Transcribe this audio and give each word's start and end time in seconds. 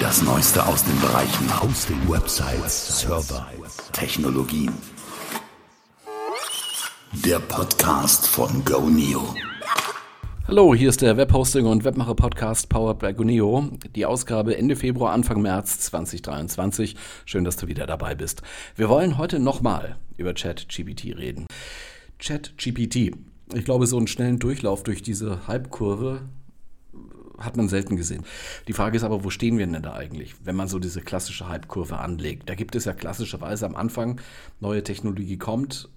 Das 0.00 0.22
Neueste 0.22 0.66
aus 0.66 0.82
den 0.82 0.98
Bereichen 0.98 1.62
Hosting, 1.62 2.08
Websites, 2.08 3.00
Server, 3.00 3.46
Technologien. 3.92 4.72
Der 7.12 7.38
Podcast 7.38 8.26
von 8.26 8.64
GoNeo. 8.64 9.34
Hallo, 10.48 10.74
hier 10.74 10.88
ist 10.88 11.02
der 11.02 11.18
Webhosting 11.18 11.66
und 11.66 11.84
Webmacher 11.84 12.14
Podcast 12.14 12.70
Powered 12.70 12.98
by 12.98 13.12
Guneo. 13.12 13.68
Die 13.94 14.06
Ausgabe 14.06 14.56
Ende 14.56 14.74
Februar, 14.74 15.12
Anfang 15.12 15.42
März 15.42 15.80
2023. 15.80 16.96
Schön, 17.26 17.44
dass 17.44 17.56
du 17.56 17.68
wieder 17.68 17.86
dabei 17.86 18.14
bist. 18.14 18.40
Wir 18.76 18.88
wollen 18.88 19.18
heute 19.18 19.38
nochmal 19.38 19.96
über 20.16 20.32
ChatGPT 20.32 21.16
reden. 21.18 21.46
ChatGPT. 22.18 23.12
Ich 23.52 23.64
glaube, 23.64 23.86
so 23.86 23.98
einen 23.98 24.06
schnellen 24.06 24.38
Durchlauf 24.38 24.82
durch 24.82 25.02
diese 25.02 25.46
Halbkurve 25.46 26.22
hat 27.40 27.56
man 27.56 27.68
selten 27.68 27.96
gesehen. 27.96 28.24
Die 28.68 28.72
Frage 28.72 28.96
ist 28.96 29.04
aber, 29.04 29.24
wo 29.24 29.30
stehen 29.30 29.58
wir 29.58 29.66
denn 29.66 29.82
da 29.82 29.94
eigentlich, 29.94 30.34
wenn 30.44 30.56
man 30.56 30.68
so 30.68 30.78
diese 30.78 31.00
klassische 31.00 31.48
Halbkurve 31.48 31.98
anlegt? 31.98 32.48
Da 32.48 32.54
gibt 32.54 32.74
es 32.74 32.84
ja 32.84 32.92
klassischerweise 32.92 33.66
am 33.66 33.76
Anfang, 33.76 34.20
neue 34.60 34.82
Technologie 34.82 35.38
kommt, 35.38 35.88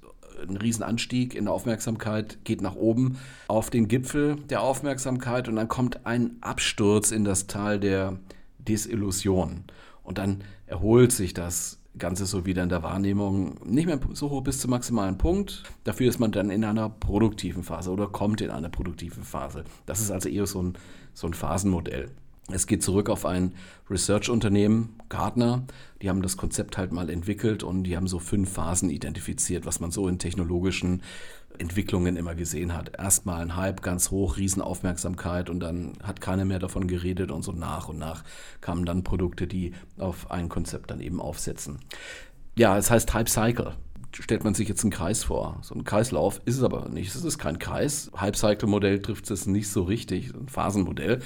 ein 0.41 0.57
Riesenanstieg 0.57 1.35
in 1.35 1.45
der 1.45 1.53
Aufmerksamkeit, 1.53 2.39
geht 2.43 2.61
nach 2.61 2.75
oben 2.75 3.17
auf 3.47 3.69
den 3.69 3.87
Gipfel 3.87 4.37
der 4.49 4.61
Aufmerksamkeit 4.61 5.47
und 5.47 5.55
dann 5.55 5.67
kommt 5.67 6.05
ein 6.05 6.37
Absturz 6.41 7.11
in 7.11 7.23
das 7.23 7.47
Tal 7.47 7.79
der 7.79 8.17
Desillusion. 8.57 9.65
Und 10.03 10.17
dann 10.17 10.43
erholt 10.65 11.11
sich 11.11 11.33
das 11.33 11.79
Ganze 11.97 12.25
so 12.25 12.45
wieder 12.45 12.63
in 12.63 12.69
der 12.69 12.81
Wahrnehmung 12.81 13.55
nicht 13.65 13.85
mehr 13.85 13.99
so 14.13 14.29
hoch 14.29 14.41
bis 14.41 14.59
zum 14.59 14.71
maximalen 14.71 15.17
Punkt. 15.17 15.63
Dafür 15.83 16.09
ist 16.09 16.19
man 16.19 16.31
dann 16.31 16.49
in 16.49 16.63
einer 16.63 16.89
produktiven 16.89 17.63
Phase 17.63 17.91
oder 17.91 18.07
kommt 18.07 18.41
in 18.41 18.49
eine 18.49 18.69
produktive 18.69 19.21
Phase. 19.21 19.63
Das 19.85 19.99
ist 19.99 20.11
also 20.11 20.27
eher 20.27 20.47
so 20.47 20.61
ein, 20.61 20.73
so 21.13 21.27
ein 21.27 21.33
Phasenmodell. 21.33 22.09
Es 22.51 22.67
geht 22.67 22.83
zurück 22.83 23.09
auf 23.09 23.25
ein 23.25 23.53
Research-Unternehmen, 23.89 24.95
Gartner. 25.07 25.63
Die 26.01 26.09
haben 26.09 26.21
das 26.21 26.35
Konzept 26.35 26.77
halt 26.77 26.91
mal 26.91 27.09
entwickelt 27.09 27.63
und 27.63 27.83
die 27.83 27.95
haben 27.95 28.07
so 28.07 28.19
fünf 28.19 28.51
Phasen 28.51 28.89
identifiziert, 28.89 29.65
was 29.65 29.79
man 29.79 29.91
so 29.91 30.09
in 30.09 30.19
technologischen 30.19 31.03
Entwicklungen 31.59 32.15
immer 32.17 32.35
gesehen 32.35 32.73
hat. 32.73 32.91
Erstmal 32.97 33.41
ein 33.41 33.55
Hype 33.55 33.81
ganz 33.81 34.11
hoch, 34.11 34.37
Riesenaufmerksamkeit 34.37 35.49
und 35.49 35.59
dann 35.59 35.93
hat 36.03 36.21
keiner 36.21 36.45
mehr 36.45 36.59
davon 36.59 36.87
geredet 36.87 37.31
und 37.31 37.43
so 37.43 37.51
nach 37.51 37.89
und 37.89 37.97
nach 37.97 38.23
kamen 38.61 38.85
dann 38.85 39.03
Produkte, 39.03 39.47
die 39.47 39.73
auf 39.97 40.31
ein 40.31 40.49
Konzept 40.49 40.91
dann 40.91 40.99
eben 40.99 41.19
aufsetzen. 41.19 41.79
Ja, 42.55 42.77
es 42.77 42.91
heißt 42.91 43.13
Hype 43.13 43.29
Cycle 43.29 43.73
stellt 44.21 44.43
man 44.43 44.53
sich 44.53 44.67
jetzt 44.67 44.83
einen 44.83 44.91
Kreis 44.91 45.23
vor. 45.23 45.57
So 45.61 45.75
ein 45.75 45.83
Kreislauf 45.83 46.41
ist 46.45 46.57
es 46.57 46.63
aber 46.63 46.89
nicht. 46.89 47.13
Es 47.13 47.23
ist 47.23 47.37
kein 47.37 47.59
Kreis. 47.59 48.11
Halbcycle-Modell 48.15 49.01
trifft 49.01 49.29
es 49.31 49.47
nicht 49.47 49.69
so 49.69 49.83
richtig. 49.83 50.33
Ein 50.33 50.47
Phasenmodell. 50.47 51.19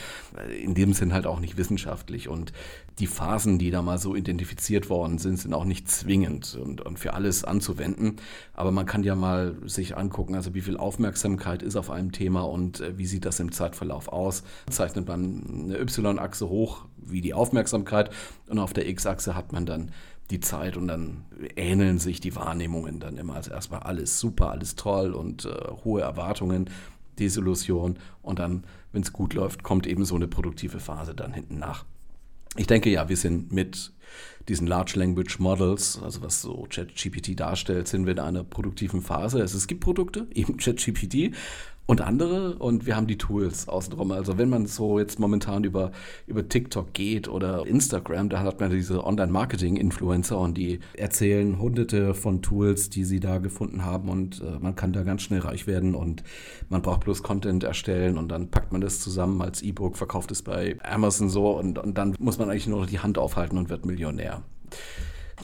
In 0.62 0.74
dem 0.74 0.94
Sinn 0.94 1.14
halt 1.14 1.28
auch 1.28 1.40
nicht 1.40 1.58
wissenschaftlich. 1.58 2.30
Und 2.30 2.54
die 3.00 3.08
Phasen, 3.08 3.60
die 3.60 3.72
da 3.72 3.82
mal 3.82 3.98
so 3.98 4.16
identifiziert 4.16 4.90
worden 4.90 5.18
sind, 5.18 5.38
sind 5.38 5.54
auch 5.54 5.66
nicht 5.66 5.90
zwingend 5.90 6.58
und, 6.62 6.82
und 6.82 6.98
für 6.98 7.14
alles 7.14 7.44
anzuwenden. 7.44 8.16
Aber 8.54 8.72
man 8.72 8.86
kann 8.86 9.04
ja 9.04 9.16
mal 9.16 9.56
sich 9.66 9.98
angucken, 9.98 10.36
also 10.36 10.54
wie 10.54 10.62
viel 10.62 10.78
Aufmerksamkeit 10.78 11.62
ist 11.62 11.76
auf 11.76 11.90
einem 11.90 12.12
Thema 12.12 12.42
und 12.42 12.80
äh, 12.80 12.98
wie 12.98 13.06
sieht 13.06 13.26
das 13.26 13.40
im 13.40 13.52
Zeitverlauf 13.52 14.08
aus. 14.08 14.44
Zeichnet 14.70 15.08
man 15.08 15.66
eine 15.66 15.80
Y-Achse 15.80 16.50
hoch 16.50 16.86
wie 17.10 17.22
die 17.22 17.34
Aufmerksamkeit 17.34 18.10
und 18.48 18.60
auf 18.60 18.74
der 18.74 18.88
X-Achse 18.88 19.36
hat 19.36 19.54
man 19.54 19.66
dann 19.66 19.92
die 20.30 20.40
Zeit 20.40 20.78
und 20.78 20.88
dann 20.88 21.26
ähneln 21.56 22.00
sich 22.00 22.20
die 22.20 22.36
Wahrnehmungen 22.36 23.00
dann 23.00 23.18
immer. 23.18 23.36
Also 23.36 23.52
erstmal 23.52 23.82
alles 23.82 24.20
super, 24.20 24.52
alles 24.52 24.76
toll 24.76 25.14
und 25.14 25.46
äh, 25.46 25.50
hohe 25.84 26.02
Erwartungen, 26.02 26.70
Desillusion 27.20 27.98
und 28.22 28.40
dann, 28.40 28.66
wenn 28.92 29.02
es 29.02 29.14
gut 29.14 29.34
läuft, 29.34 29.64
kommt 29.64 29.88
eben 29.88 30.06
so 30.06 30.16
eine 30.16 30.28
produktive 30.28 30.80
Phase 30.80 31.16
dann 31.16 31.34
hinten 31.34 31.60
nach. 31.60 31.86
Ich 32.56 32.68
denke 32.68 32.90
ja, 32.90 33.08
wir 33.10 33.18
sind 33.18 33.52
mit 33.52 33.94
diesen 34.48 34.68
Large 34.68 34.94
Language 34.96 35.40
Models, 35.40 36.00
also 36.02 36.22
was 36.22 36.42
so 36.42 36.68
ChatGPT 36.70 37.40
darstellt, 37.40 37.88
sind 37.88 38.06
wir 38.06 38.14
in 38.14 38.20
einer 38.20 38.44
produktiven 38.44 39.02
Phase. 39.02 39.42
Also 39.42 39.58
es 39.58 39.68
gibt 39.68 39.82
Produkte, 39.82 40.28
eben 40.34 40.58
ChatGPT, 40.58 41.34
und 41.88 42.02
andere 42.02 42.56
und 42.56 42.86
wir 42.86 42.96
haben 42.96 43.08
die 43.08 43.18
Tools 43.18 43.68
außenrum. 43.70 44.12
Also 44.12 44.38
wenn 44.38 44.50
man 44.50 44.66
so 44.68 45.00
jetzt 45.00 45.20
momentan 45.20 45.64
über, 45.64 45.92
über 46.28 46.48
TikTok 46.48 46.94
geht 46.94 47.30
oder 47.30 47.66
Instagram, 47.66 48.30
da 48.30 48.40
hat 48.44 48.60
man 48.60 48.70
diese 48.70 49.06
Online-Marketing-Influencer 49.06 50.38
und 50.38 50.58
die 50.58 50.82
erzählen 50.94 51.60
hunderte 51.60 52.14
von 52.14 52.42
Tools, 52.42 52.90
die 52.90 53.06
sie 53.06 53.22
da 53.22 53.38
gefunden 53.38 53.86
haben 53.86 54.10
und 54.10 54.42
äh, 54.42 54.60
man 54.60 54.76
kann 54.76 54.92
da 54.92 55.04
ganz 55.04 55.22
schnell 55.22 55.40
reich 55.40 55.66
werden 55.66 55.96
und 55.96 56.24
man 56.68 56.82
braucht 56.82 57.06
bloß 57.06 57.24
Content 57.24 57.64
erstellen 57.64 58.18
und 58.18 58.28
dann 58.30 58.52
packt 58.52 58.74
man 58.74 58.82
das 58.82 59.00
zusammen 59.00 59.42
als 59.42 59.62
E-Book, 59.62 59.96
verkauft 59.96 60.32
es 60.32 60.42
bei 60.42 60.78
Amazon 60.84 61.30
so 61.30 61.58
und, 61.58 61.80
und 61.80 61.98
dann 61.98 62.16
muss 62.20 62.38
man 62.38 62.50
eigentlich 62.50 62.68
nur 62.68 62.82
noch 62.82 62.88
die 62.88 63.00
Hand 63.00 63.18
aufhalten 63.18 63.58
und 63.58 63.70
wird 63.70 63.86
Millionär. 63.86 63.97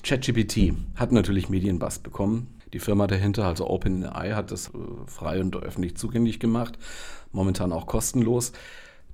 ChatGPT 0.03 0.73
hat 0.95 1.11
natürlich 1.11 1.49
Medienbust 1.49 2.03
bekommen. 2.03 2.47
Die 2.73 2.79
Firma 2.79 3.07
dahinter, 3.07 3.45
also 3.45 3.69
OpenAI, 3.69 4.31
hat 4.31 4.51
das 4.51 4.69
äh, 4.69 4.71
frei 5.05 5.39
und 5.39 5.55
öffentlich 5.55 5.95
zugänglich 5.95 6.39
gemacht, 6.39 6.77
momentan 7.31 7.71
auch 7.71 7.85
kostenlos. 7.85 8.51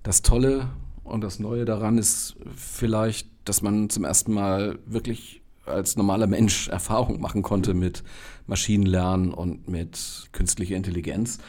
Das 0.01 0.21
Tolle 0.21 0.69
und 1.03 1.21
das 1.21 1.39
Neue 1.39 1.65
daran 1.65 1.97
ist 1.97 2.37
vielleicht, 2.55 3.27
dass 3.45 3.61
man 3.61 3.89
zum 3.89 4.05
ersten 4.05 4.33
Mal 4.33 4.79
wirklich 4.85 5.41
als 5.65 5.95
normaler 5.95 6.27
Mensch 6.27 6.67
Erfahrung 6.69 7.19
machen 7.19 7.43
konnte 7.43 7.73
mit 7.73 8.03
Maschinenlernen 8.47 9.33
und 9.33 9.67
mit 9.67 10.29
künstlicher 10.31 10.75
Intelligenz. 10.75 11.39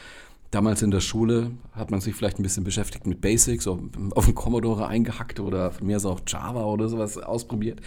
Damals 0.51 0.83
in 0.83 0.91
der 0.91 1.01
Schule 1.01 1.53
hat 1.73 1.93
man 1.93 2.01
sich 2.01 2.17
vielleicht 2.17 2.41
ein 2.41 2.43
bisschen 2.43 2.65
beschäftigt 2.65 3.07
mit 3.07 3.21
Basics, 3.21 3.69
auf 3.69 3.79
den 4.27 4.35
Commodore 4.35 4.89
eingehackt 4.89 5.39
oder 5.39 5.71
von 5.71 5.87
mir 5.87 5.97
aus 5.97 6.07
auch 6.07 6.21
Java 6.27 6.65
oder 6.65 6.89
sowas 6.89 7.19
ausprobiert. 7.19 7.81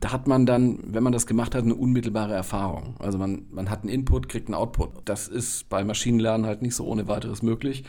Da 0.00 0.12
hat 0.12 0.26
man 0.26 0.46
dann, 0.46 0.78
wenn 0.86 1.02
man 1.02 1.12
das 1.12 1.26
gemacht 1.26 1.54
hat, 1.54 1.64
eine 1.64 1.74
unmittelbare 1.74 2.32
Erfahrung. 2.32 2.94
Also 2.98 3.18
man, 3.18 3.42
man 3.50 3.68
hat 3.68 3.82
einen 3.82 3.90
Input, 3.90 4.30
kriegt 4.30 4.48
einen 4.48 4.54
Output. 4.54 4.90
Das 5.04 5.28
ist 5.28 5.68
bei 5.68 5.84
Maschinenlernen 5.84 6.46
halt 6.46 6.62
nicht 6.62 6.76
so 6.76 6.86
ohne 6.86 7.08
weiteres 7.08 7.42
möglich, 7.42 7.84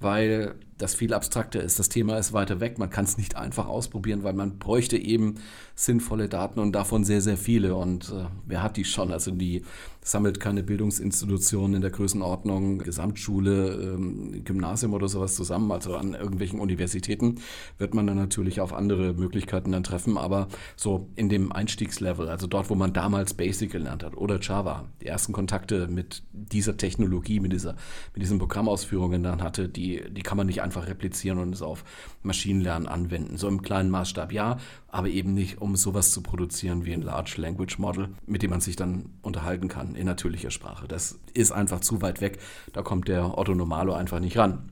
weil 0.00 0.54
das 0.80 0.94
viel 0.94 1.12
abstrakter 1.12 1.62
ist. 1.62 1.78
Das 1.78 1.88
Thema 1.88 2.16
ist 2.16 2.32
weiter 2.32 2.60
weg. 2.60 2.78
Man 2.78 2.90
kann 2.90 3.04
es 3.04 3.18
nicht 3.18 3.36
einfach 3.36 3.66
ausprobieren, 3.66 4.22
weil 4.22 4.32
man 4.32 4.58
bräuchte 4.58 4.96
eben 4.96 5.34
sinnvolle 5.74 6.28
Daten 6.28 6.60
und 6.60 6.72
davon 6.72 7.04
sehr, 7.04 7.20
sehr 7.20 7.36
viele. 7.36 7.74
Und 7.74 8.10
äh, 8.10 8.26
wer 8.46 8.62
hat 8.62 8.76
die 8.76 8.84
schon? 8.84 9.12
Also 9.12 9.30
die 9.30 9.62
sammelt 10.02 10.40
keine 10.40 10.62
Bildungsinstitution 10.62 11.74
in 11.74 11.82
der 11.82 11.90
Größenordnung, 11.90 12.78
Gesamtschule, 12.78 13.94
ähm, 13.94 14.42
Gymnasium 14.44 14.94
oder 14.94 15.08
sowas 15.08 15.34
zusammen. 15.34 15.70
Also 15.70 15.96
an 15.96 16.14
irgendwelchen 16.14 16.60
Universitäten 16.60 17.36
wird 17.76 17.94
man 17.94 18.06
dann 18.06 18.16
natürlich 18.16 18.60
auf 18.60 18.72
andere 18.72 19.12
Möglichkeiten 19.12 19.72
dann 19.72 19.82
treffen. 19.82 20.16
Aber 20.16 20.48
so 20.76 21.08
in 21.16 21.28
dem 21.28 21.52
Einstiegslevel, 21.52 22.28
also 22.28 22.46
dort, 22.46 22.70
wo 22.70 22.74
man 22.74 22.92
damals 22.92 23.34
Basic 23.34 23.70
gelernt 23.70 24.02
hat 24.02 24.16
oder 24.16 24.40
Java, 24.40 24.88
die 25.02 25.06
ersten 25.06 25.32
Kontakte 25.32 25.88
mit 25.88 26.22
dieser 26.32 26.76
Technologie, 26.76 27.40
mit 27.40 27.52
dieser, 27.52 27.76
mit 28.14 28.22
diesen 28.22 28.38
Programmausführungen 28.38 29.22
dann 29.22 29.42
hatte, 29.42 29.68
die, 29.68 29.89
die 29.98 30.22
kann 30.22 30.36
man 30.36 30.46
nicht 30.46 30.62
einfach 30.62 30.86
replizieren 30.86 31.38
und 31.38 31.54
es 31.54 31.62
auf 31.62 31.84
Maschinenlernen 32.22 32.88
anwenden. 32.88 33.36
So 33.36 33.48
im 33.48 33.62
kleinen 33.62 33.90
Maßstab 33.90 34.32
ja, 34.32 34.58
aber 34.88 35.08
eben 35.08 35.34
nicht, 35.34 35.60
um 35.60 35.76
sowas 35.76 36.12
zu 36.12 36.22
produzieren 36.22 36.84
wie 36.84 36.92
ein 36.92 37.02
Large 37.02 37.34
Language 37.36 37.78
Model, 37.78 38.08
mit 38.26 38.42
dem 38.42 38.50
man 38.50 38.60
sich 38.60 38.76
dann 38.76 39.10
unterhalten 39.22 39.68
kann 39.68 39.94
in 39.94 40.06
natürlicher 40.06 40.50
Sprache. 40.50 40.88
Das 40.88 41.18
ist 41.34 41.52
einfach 41.52 41.80
zu 41.80 42.02
weit 42.02 42.20
weg. 42.20 42.38
Da 42.72 42.82
kommt 42.82 43.08
der 43.08 43.36
Otto 43.36 43.54
Normalo 43.54 43.92
einfach 43.94 44.20
nicht 44.20 44.36
ran. 44.36 44.70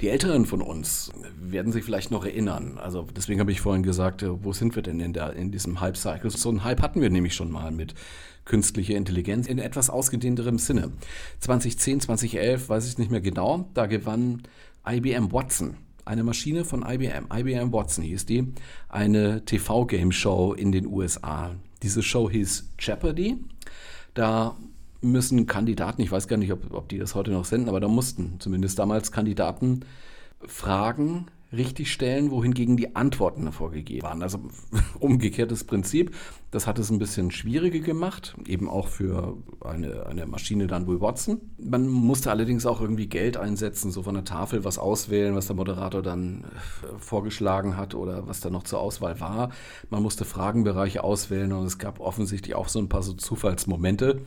Die 0.00 0.08
Älteren 0.08 0.46
von 0.46 0.60
uns 0.60 1.10
werden 1.40 1.72
sich 1.72 1.84
vielleicht 1.84 2.10
noch 2.10 2.24
erinnern. 2.24 2.78
Also 2.78 3.06
deswegen 3.16 3.40
habe 3.40 3.52
ich 3.52 3.60
vorhin 3.60 3.82
gesagt, 3.82 4.22
äh, 4.22 4.44
wo 4.44 4.52
sind 4.52 4.74
wir 4.74 4.82
denn 4.82 5.00
in, 5.00 5.12
der, 5.12 5.34
in 5.34 5.50
diesem 5.50 5.80
Hype-Cycle? 5.80 6.30
So 6.30 6.48
einen 6.48 6.64
Hype 6.64 6.82
hatten 6.82 7.00
wir 7.00 7.10
nämlich 7.10 7.34
schon 7.34 7.50
mal 7.50 7.70
mit 7.70 7.94
künstlicher 8.44 8.94
Intelligenz 8.94 9.46
in 9.46 9.58
etwas 9.58 9.90
ausgedehnterem 9.90 10.58
Sinne. 10.58 10.92
2010, 11.40 12.00
2011, 12.00 12.68
weiß 12.68 12.88
ich 12.88 12.98
nicht 12.98 13.10
mehr 13.10 13.20
genau, 13.20 13.68
da 13.74 13.86
gewann 13.86 14.42
IBM 14.86 15.32
Watson. 15.32 15.76
Eine 16.04 16.24
Maschine 16.24 16.66
von 16.66 16.84
IBM. 16.86 17.28
IBM 17.32 17.72
Watson 17.72 18.04
hieß 18.04 18.26
die. 18.26 18.52
Eine 18.90 19.44
TV-Game-Show 19.46 20.52
in 20.52 20.70
den 20.70 20.86
USA. 20.86 21.54
Diese 21.82 22.02
Show 22.02 22.28
hieß 22.28 22.68
Jeopardy. 22.78 23.38
Da 24.12 24.56
müssen 25.04 25.46
Kandidaten, 25.46 26.02
ich 26.02 26.10
weiß 26.10 26.28
gar 26.28 26.36
nicht, 26.36 26.52
ob, 26.52 26.72
ob 26.74 26.88
die 26.88 26.98
das 26.98 27.14
heute 27.14 27.30
noch 27.30 27.44
senden, 27.44 27.68
aber 27.68 27.80
da 27.80 27.88
mussten 27.88 28.36
zumindest 28.38 28.78
damals 28.78 29.12
Kandidaten 29.12 29.80
Fragen 30.46 31.26
richtig 31.56 31.92
stellen, 31.92 32.30
wohingegen 32.30 32.76
die 32.76 32.94
Antworten 32.96 33.50
vorgegeben 33.52 34.02
waren. 34.02 34.22
Also 34.22 34.40
umgekehrtes 35.00 35.64
Prinzip. 35.64 36.14
Das 36.50 36.66
hat 36.68 36.78
es 36.78 36.90
ein 36.90 37.00
bisschen 37.00 37.32
schwieriger 37.32 37.80
gemacht, 37.80 38.36
eben 38.46 38.68
auch 38.68 38.86
für 38.86 39.36
eine, 39.60 40.06
eine 40.06 40.26
Maschine 40.26 40.68
dann 40.68 40.86
wie 40.86 41.00
Watson. 41.00 41.40
Man 41.58 41.88
musste 41.88 42.30
allerdings 42.30 42.64
auch 42.64 42.80
irgendwie 42.80 43.08
Geld 43.08 43.36
einsetzen, 43.36 43.90
so 43.90 44.04
von 44.04 44.14
der 44.14 44.24
Tafel 44.24 44.64
was 44.64 44.78
auswählen, 44.78 45.34
was 45.34 45.48
der 45.48 45.56
Moderator 45.56 46.02
dann 46.02 46.44
äh, 46.44 46.98
vorgeschlagen 46.98 47.76
hat 47.76 47.94
oder 47.94 48.28
was 48.28 48.40
da 48.40 48.50
noch 48.50 48.62
zur 48.62 48.80
Auswahl 48.80 49.18
war. 49.20 49.50
Man 49.90 50.02
musste 50.02 50.24
Fragenbereiche 50.24 51.02
auswählen 51.02 51.52
und 51.52 51.66
es 51.66 51.78
gab 51.78 51.98
offensichtlich 51.98 52.54
auch 52.54 52.68
so 52.68 52.78
ein 52.78 52.88
paar 52.88 53.02
so 53.02 53.14
Zufallsmomente 53.14 54.20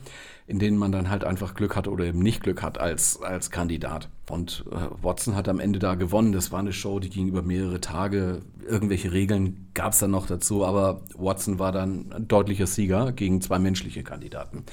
in 0.48 0.58
denen 0.58 0.78
man 0.78 0.90
dann 0.92 1.10
halt 1.10 1.24
einfach 1.24 1.54
Glück 1.54 1.76
hat 1.76 1.88
oder 1.88 2.06
eben 2.06 2.20
nicht 2.20 2.42
Glück 2.42 2.62
hat 2.62 2.80
als, 2.80 3.20
als 3.20 3.50
Kandidat. 3.50 4.08
Und 4.30 4.64
äh, 4.72 4.76
Watson 5.02 5.36
hat 5.36 5.46
am 5.46 5.60
Ende 5.60 5.78
da 5.78 5.94
gewonnen. 5.94 6.32
Das 6.32 6.50
war 6.50 6.58
eine 6.58 6.72
Show, 6.72 7.00
die 7.00 7.10
ging 7.10 7.28
über 7.28 7.42
mehrere 7.42 7.82
Tage. 7.82 8.40
Irgendwelche 8.66 9.12
Regeln 9.12 9.68
gab 9.74 9.92
es 9.92 9.98
dann 9.98 10.10
noch 10.10 10.26
dazu, 10.26 10.64
aber 10.64 11.02
Watson 11.14 11.58
war 11.58 11.70
dann 11.70 12.12
ein 12.12 12.28
deutlicher 12.28 12.66
Sieger 12.66 13.12
gegen 13.12 13.42
zwei 13.42 13.58
menschliche 13.58 14.02
Kandidaten. 14.02 14.64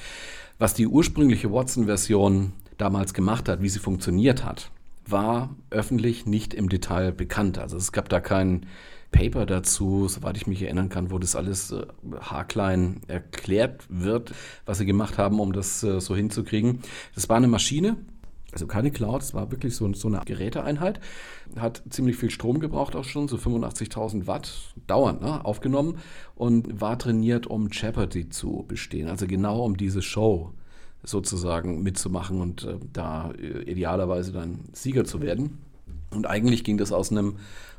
Was 0.58 0.72
die 0.72 0.86
ursprüngliche 0.86 1.52
Watson-Version 1.52 2.54
damals 2.78 3.12
gemacht 3.12 3.46
hat, 3.46 3.60
wie 3.60 3.68
sie 3.68 3.78
funktioniert 3.78 4.46
hat, 4.46 4.70
war 5.06 5.54
öffentlich 5.68 6.24
nicht 6.24 6.54
im 6.54 6.70
Detail 6.70 7.12
bekannt. 7.12 7.58
Also 7.58 7.76
es 7.76 7.92
gab 7.92 8.08
da 8.08 8.20
kein 8.20 8.64
Paper 9.10 9.46
dazu, 9.46 10.08
soweit 10.08 10.36
ich 10.36 10.46
mich 10.46 10.62
erinnern 10.62 10.88
kann, 10.88 11.10
wo 11.10 11.18
das 11.18 11.36
alles 11.36 11.72
äh, 11.72 11.86
haarklein 12.20 13.00
erklärt 13.06 13.84
wird, 13.88 14.32
was 14.64 14.78
sie 14.78 14.86
gemacht 14.86 15.18
haben, 15.18 15.40
um 15.40 15.52
das 15.52 15.82
äh, 15.82 16.00
so 16.00 16.14
hinzukriegen. 16.16 16.80
Das 17.14 17.28
war 17.28 17.36
eine 17.36 17.48
Maschine, 17.48 17.96
also 18.52 18.66
keine 18.66 18.90
Cloud, 18.90 19.22
es 19.22 19.34
war 19.34 19.50
wirklich 19.50 19.76
so, 19.76 19.92
so, 19.92 20.08
eine 20.08 20.20
Geräteeinheit. 20.24 21.00
Hat 21.56 21.82
ziemlich 21.90 22.16
viel 22.16 22.30
Strom 22.30 22.58
gebraucht 22.58 22.96
auch 22.96 23.04
schon, 23.04 23.28
so 23.28 23.36
85.000 23.36 24.26
Watt 24.26 24.72
dauernd 24.86 25.20
ne, 25.20 25.44
aufgenommen 25.44 25.98
und 26.34 26.80
war 26.80 26.98
trainiert, 26.98 27.46
um 27.46 27.68
Jeopardy 27.70 28.30
zu 28.30 28.64
bestehen. 28.66 29.08
Also 29.08 29.26
genau 29.26 29.64
um 29.64 29.76
diese 29.76 30.02
Show 30.02 30.54
sozusagen 31.02 31.82
mitzumachen 31.82 32.40
und 32.40 32.64
äh, 32.64 32.78
da 32.92 33.30
äh, 33.32 33.70
idealerweise 33.70 34.32
dann 34.32 34.60
Sieger 34.72 35.04
zu 35.04 35.20
werden. 35.20 35.58
Und 36.10 36.26
eigentlich 36.26 36.64
ging 36.64 36.78
das 36.78 36.92
aus 36.92 37.10
einem 37.10 37.36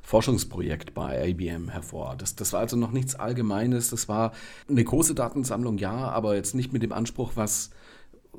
Forschungsprojekt 0.07 0.93
bei 0.93 1.31
IBM 1.31 1.67
hervor. 1.67 2.15
Das, 2.17 2.33
das 2.33 2.53
war 2.53 2.61
also 2.61 2.77
noch 2.77 2.93
nichts 2.93 3.15
Allgemeines. 3.15 3.89
Das 3.89 4.07
war 4.07 4.31
eine 4.69 4.81
große 4.81 5.13
Datensammlung, 5.13 5.77
ja, 5.79 5.91
aber 5.91 6.35
jetzt 6.35 6.55
nicht 6.55 6.71
mit 6.71 6.81
dem 6.81 6.93
Anspruch, 6.93 7.33
was 7.35 7.71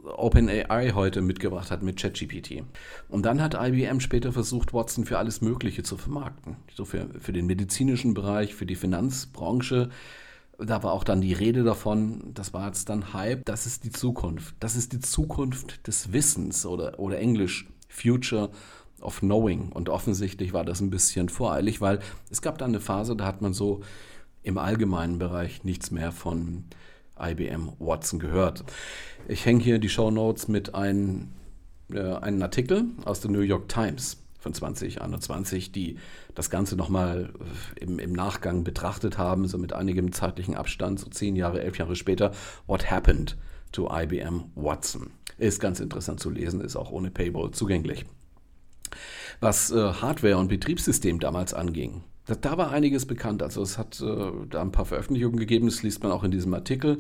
OpenAI 0.03 0.93
heute 0.95 1.21
mitgebracht 1.21 1.71
hat 1.71 1.83
mit 1.83 2.01
ChatGPT. 2.01 2.63
Und 3.11 3.27
dann 3.27 3.43
hat 3.43 3.53
IBM 3.53 4.01
später 4.01 4.33
versucht, 4.33 4.73
Watson 4.73 5.05
für 5.05 5.19
alles 5.19 5.43
Mögliche 5.43 5.83
zu 5.83 5.99
vermarkten. 5.99 6.57
So 6.75 6.87
für, 6.87 7.07
für 7.21 7.35
den 7.35 7.45
medizinischen 7.45 8.15
Bereich, 8.15 8.55
für 8.55 8.65
die 8.65 8.75
Finanzbranche. 8.75 9.91
Da 10.57 10.83
war 10.83 10.95
auch 10.95 11.05
dann 11.05 11.21
die 11.21 11.35
Rede 11.35 11.65
davon, 11.65 12.33
das 12.33 12.55
war 12.55 12.69
jetzt 12.69 12.89
dann 12.89 13.13
Hype, 13.13 13.45
das 13.45 13.67
ist 13.67 13.85
die 13.85 13.93
Zukunft. 13.93 14.55
Das 14.59 14.75
ist 14.75 14.95
die 14.95 15.01
Zukunft 15.01 15.87
des 15.87 16.15
Wissens 16.15 16.65
oder, 16.65 16.99
oder 16.99 17.19
Englisch 17.19 17.69
Future 17.91 18.51
of 19.01 19.21
Knowing. 19.21 19.71
Und 19.71 19.89
offensichtlich 19.89 20.53
war 20.53 20.65
das 20.65 20.81
ein 20.81 20.91
bisschen 20.91 21.29
voreilig, 21.29 21.81
weil 21.81 22.01
es 22.31 22.43
gab 22.43 22.59
dann 22.59 22.71
eine 22.71 22.81
Phase, 22.81 23.17
da 23.17 23.25
hat 23.25 23.43
man 23.43 23.53
so 23.53 23.81
im 24.43 24.59
allgemeinen 24.59 25.19
Bereich 25.19 25.65
nichts 25.65 25.91
mehr 25.91 26.13
von 26.13 26.65
IBM 27.21 27.73
Watson 27.79 28.19
gehört. 28.19 28.65
Ich 29.27 29.45
hänge 29.45 29.63
hier 29.63 29.79
die 29.79 29.89
Show 29.89 30.11
Notes 30.11 30.49
mit 30.49 30.75
ein, 30.75 31.33
äh, 31.93 32.01
einem 32.01 32.43
Artikel 32.43 32.85
aus 33.05 33.21
der 33.21 33.31
New 33.31 33.41
York 33.41 33.69
Times 33.69 34.19
von 34.39 34.55
2021, 34.55 35.73
die 35.73 35.99
das 36.35 36.51
Ganze 36.51 36.77
nochmal 36.77 37.31
äh, 37.77 37.85
im, 37.85 37.99
im 37.99 38.13
Nachgang 38.13 38.65
betrachtet 38.65 39.19
haben, 39.19 39.49
so 39.49 39.59
mit 39.59 39.73
einigem 39.73 40.13
zeitlichen 40.13 40.55
Abstand, 40.55 41.01
so 41.01 41.11
zehn 41.11 41.37
Jahre, 41.37 41.63
elf 41.63 41.77
Jahre 41.79 41.97
später. 41.97 42.33
What 42.67 42.91
happened 42.91 43.37
to 43.73 43.91
IBM 43.93 44.45
Watson? 44.55 45.11
Ist 45.39 45.61
ganz 45.61 45.81
interessant 45.81 46.21
zu 46.21 46.31
lesen, 46.31 46.61
ist 46.61 46.77
auch 46.77 46.91
ohne 46.91 47.11
Paywall 47.11 47.51
zugänglich. 47.51 48.05
Was 49.41 49.71
äh, 49.71 49.77
Hardware 49.77 50.39
und 50.39 50.49
Betriebssystem 50.49 51.21
damals 51.21 51.55
anging, 51.55 52.03
da, 52.27 52.35
da, 52.35 52.59
war 52.59 52.71
einiges 52.71 53.07
bekannt. 53.07 53.43
Also 53.43 53.63
es 53.63 53.79
hat 53.79 54.01
äh, 54.01 54.31
da 54.51 54.61
ein 54.61 54.73
paar 54.73 54.85
Veröffentlichungen 54.85 55.39
gegeben, 55.39 55.67
das 55.67 55.83
liest 55.83 56.03
man 56.03 56.13
auch 56.13 56.25
in 56.25 56.31
diesem 56.31 56.55
Artikel. 56.55 56.99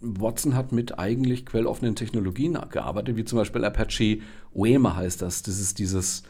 Watson 0.00 0.54
hat 0.54 0.72
mit 0.72 0.98
eigentlich 0.98 1.46
quelloffenen 1.46 1.96
Technologien 1.96 2.58
gearbeitet, 2.70 3.16
wie 3.16 3.24
zum 3.24 3.38
Beispiel 3.38 3.64
Apache 3.64 4.20
WEMA 4.54 4.94
heißt 4.96 5.22
das. 5.22 5.42
Das 5.42 5.58
ist 5.58 5.78
dieses 5.78 6.22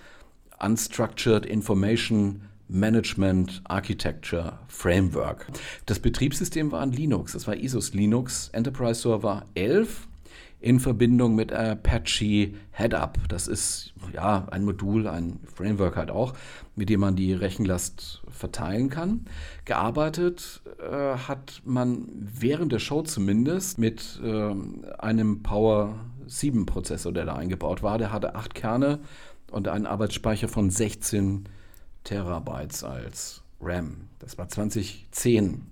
Unstructured 0.58 1.44
Information 1.44 2.42
Management 2.68 3.62
Architecture 3.64 4.58
Framework. 4.68 5.46
Das 5.86 5.98
Betriebssystem 5.98 6.72
war 6.72 6.80
ein 6.80 6.92
Linux, 6.92 7.32
das 7.32 7.46
war 7.46 7.56
ISOs 7.56 7.94
Linux 7.94 8.48
Enterprise 8.52 9.02
Server 9.02 9.44
11 9.54 10.08
in 10.66 10.80
Verbindung 10.80 11.36
mit 11.36 11.52
Apache 11.52 12.52
Headup. 12.72 13.18
Das 13.28 13.46
ist 13.46 13.94
ja 14.12 14.48
ein 14.50 14.64
Modul, 14.64 15.06
ein 15.06 15.38
Framework 15.54 15.94
halt 15.94 16.10
auch, 16.10 16.32
mit 16.74 16.88
dem 16.88 16.98
man 16.98 17.14
die 17.14 17.32
Rechenlast 17.32 18.24
verteilen 18.28 18.90
kann. 18.90 19.26
Gearbeitet 19.64 20.62
äh, 20.80 21.18
hat 21.18 21.62
man 21.64 22.08
während 22.18 22.72
der 22.72 22.80
Show 22.80 23.02
zumindest 23.02 23.78
mit 23.78 24.20
äh, 24.24 24.54
einem 24.98 25.44
Power 25.44 26.00
7 26.26 26.66
Prozessor, 26.66 27.12
der 27.12 27.26
da 27.26 27.36
eingebaut 27.36 27.84
war. 27.84 27.96
Der 27.96 28.12
hatte 28.12 28.34
acht 28.34 28.56
Kerne 28.56 28.98
und 29.52 29.68
einen 29.68 29.86
Arbeitsspeicher 29.86 30.48
von 30.48 30.70
16 30.70 31.44
Terabytes 32.02 32.82
als 32.82 33.44
RAM. 33.60 34.08
Das 34.18 34.36
war 34.36 34.48
2010. 34.48 35.62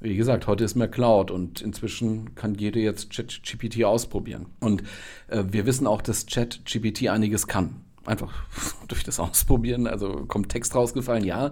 Wie 0.00 0.16
gesagt, 0.16 0.46
heute 0.46 0.62
ist 0.62 0.76
mehr 0.76 0.88
Cloud 0.88 1.32
und 1.32 1.60
inzwischen 1.60 2.36
kann 2.36 2.54
jeder 2.54 2.78
jetzt 2.78 3.10
ChatGPT 3.10 3.82
ausprobieren. 3.84 4.46
Und 4.60 4.84
äh, 5.26 5.42
wir 5.50 5.66
wissen 5.66 5.88
auch, 5.88 6.02
dass 6.02 6.26
ChatGPT 6.26 7.08
einiges 7.08 7.48
kann. 7.48 7.80
Einfach 8.04 8.32
durch 8.88 9.02
das 9.02 9.18
Ausprobieren, 9.18 9.88
also 9.88 10.24
kommt 10.26 10.50
Text 10.50 10.76
rausgefallen, 10.76 11.24
ja. 11.24 11.50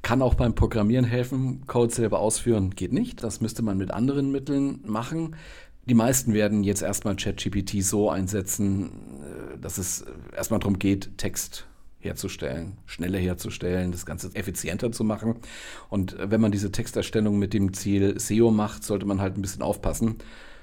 Kann 0.00 0.22
auch 0.22 0.34
beim 0.34 0.54
Programmieren 0.54 1.04
helfen, 1.04 1.66
Code 1.66 1.92
selber 1.92 2.20
ausführen 2.20 2.70
geht 2.70 2.94
nicht. 2.94 3.22
Das 3.22 3.42
müsste 3.42 3.62
man 3.62 3.76
mit 3.76 3.90
anderen 3.90 4.32
Mitteln 4.32 4.80
machen. 4.86 5.36
Die 5.84 5.94
meisten 5.94 6.32
werden 6.32 6.64
jetzt 6.64 6.80
erstmal 6.80 7.16
ChatGPT 7.16 7.82
so 7.82 8.08
einsetzen, 8.08 8.86
äh, 9.22 9.58
dass 9.58 9.76
es 9.76 10.06
erstmal 10.34 10.60
darum 10.60 10.78
geht, 10.78 11.18
Text 11.18 11.66
herzustellen, 12.02 12.78
schneller 12.86 13.18
herzustellen, 13.18 13.92
das 13.92 14.06
Ganze 14.06 14.30
effizienter 14.34 14.92
zu 14.92 15.04
machen. 15.04 15.36
Und 15.88 16.16
wenn 16.18 16.40
man 16.40 16.52
diese 16.52 16.72
Texterstellung 16.72 17.38
mit 17.38 17.54
dem 17.54 17.72
Ziel 17.72 18.18
SEO 18.18 18.50
macht, 18.50 18.84
sollte 18.84 19.06
man 19.06 19.20
halt 19.20 19.36
ein 19.36 19.42
bisschen 19.42 19.62
aufpassen, 19.62 20.16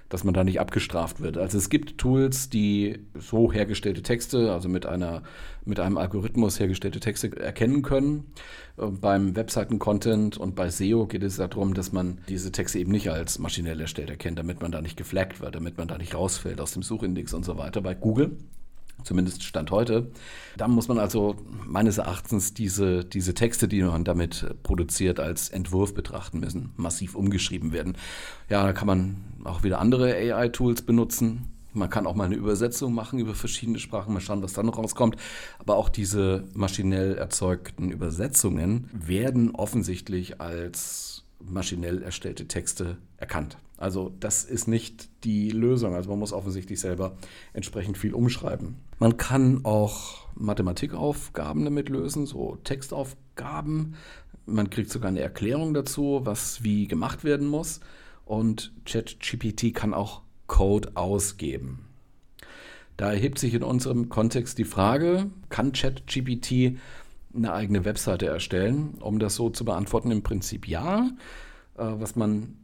dass 0.10 0.24
man 0.24 0.34
da 0.34 0.44
nicht 0.44 0.60
abgestraft 0.60 1.22
wird. 1.22 1.38
Also 1.38 1.58
es 1.58 1.70
gibt 1.70 2.00
Tools, 2.00 2.50
die 2.50 3.00
so 3.14 3.54
hergestellte 3.54 4.02
Texte, 4.02 4.52
also 4.52 4.68
mit 4.68 4.86
einer 4.86 5.24
mit 5.66 5.80
einem 5.80 5.98
Algorithmus 5.98 6.60
hergestellte 6.60 7.00
Texte 7.00 7.36
erkennen 7.40 7.84
können. 7.84 8.26
Äh, 8.78 8.88
beim 8.88 9.36
Webseiten-Content 9.36 10.38
und 10.38 10.56
bei 10.56 10.70
SEO 10.70 11.06
geht 11.06 11.24
es 11.24 11.38
darum, 11.38 11.76
dass 11.76 11.92
man 11.92 12.20
diese 12.28 12.52
Texte 12.52 12.80
eben 12.80 12.92
nicht 12.92 13.10
als 13.10 13.40
maschinell 13.40 13.80
erstellt 13.80 14.10
erkennt, 14.10 14.40
damit 14.40 14.62
man 14.62 14.72
da 14.72 14.82
nicht 14.82 14.98
geflaggt 14.98 15.40
wird, 15.42 15.56
damit 15.56 15.78
man 15.78 15.88
da 15.88 15.98
nicht 15.98 16.16
rausfällt 16.16 16.60
aus 16.60 16.74
dem 16.74 16.82
Suchindex 16.82 17.34
und 17.34 17.46
so 17.46 17.58
weiter. 17.58 17.82
Bei 17.82 17.94
Google 17.94 18.38
zumindest 19.04 19.44
Stand 19.44 19.72
heute. 19.72 20.12
Da 20.58 20.68
muss 20.68 20.88
man 20.88 21.00
also 21.00 21.36
meines 21.66 21.98
Erachtens 21.98 22.54
diese, 22.54 23.06
diese 23.06 23.34
Texte, 23.34 23.68
die 23.68 23.82
man 23.82 24.04
damit 24.04 24.46
produziert, 24.64 25.20
als 25.20 25.50
Entwurf 25.50 25.94
betrachten 25.94 26.40
müssen, 26.40 26.72
massiv 26.78 27.16
umgeschrieben 27.16 27.72
werden. 27.72 27.98
Ja, 28.50 28.64
da 28.64 28.74
kann 28.74 28.88
man 28.88 29.18
auch 29.44 29.64
wieder 29.64 29.80
andere 29.80 30.14
AI-Tools 30.14 30.82
benutzen. 30.84 31.48
Man 31.74 31.90
kann 31.90 32.08
auch 32.08 32.16
mal 32.16 32.26
eine 32.26 32.36
Übersetzung 32.36 32.94
machen 32.94 33.20
über 33.20 33.36
verschiedene 33.36 33.80
Sprachen, 33.80 34.14
mal 34.14 34.22
schauen, 34.22 34.42
was 34.42 34.54
dann 34.54 34.66
noch 34.66 34.78
rauskommt. 34.78 35.18
Aber 35.60 35.76
auch 35.76 35.90
diese 35.90 36.46
maschinell 36.54 37.16
erzeugten 37.16 37.92
Übersetzungen 37.92 38.90
werden 38.92 39.52
offensichtlich 39.52 40.42
als 40.42 41.24
maschinell 41.40 42.02
erstellte 42.02 42.48
Texte 42.48 42.98
erkannt. 43.18 43.58
Also 43.80 44.12
das 44.20 44.44
ist 44.44 44.68
nicht 44.68 45.10
die 45.24 45.52
Lösung. 45.52 45.96
Also 45.96 46.10
man 46.10 46.20
muss 46.20 46.34
offensichtlich 46.34 46.82
selber 46.82 47.16
entsprechend 47.54 47.98
viel 47.98 48.14
umschreiben. 48.14 48.76
Man 49.00 49.16
kann 49.16 49.64
auch 49.64 50.28
Mathematikaufgaben 50.36 51.64
damit 51.64 51.88
lösen, 51.88 52.26
so 52.26 52.58
Textaufgaben. 52.66 53.96
Man 54.46 54.70
kriegt 54.70 54.92
sogar 54.92 55.08
eine 55.08 55.22
Erklärung 55.22 55.74
dazu, 55.74 56.22
was 56.26 56.62
wie 56.62 56.88
gemacht 56.88 57.24
werden 57.24 57.48
muss. 57.48 57.80
Und 58.26 58.74
ChatGPT 58.86 59.74
kann 59.74 59.94
auch 59.94 60.22
Code 60.48 60.92
ausgeben. 60.96 61.86
Da 62.98 63.14
erhebt 63.14 63.40
sich 63.40 63.54
in 63.54 63.64
unserem 63.64 64.10
Kontext 64.10 64.58
die 64.58 64.66
Frage, 64.66 65.28
kann 65.48 65.72
ChatGPT 65.72 66.78
eine 67.34 67.54
eigene 67.54 67.86
Webseite 67.86 68.26
erstellen? 68.26 68.96
Um 69.00 69.20
das 69.20 69.36
so 69.36 69.50
zu 69.50 69.64
beantworten, 69.64 70.12
im 70.12 70.22
Prinzip 70.22 70.68
ja. 70.68 71.12
Äh, 71.78 71.84
was 71.98 72.18
man 72.18 72.58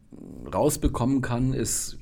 rausbekommen 0.53 1.22
kann, 1.22 1.53
ist 1.53 1.98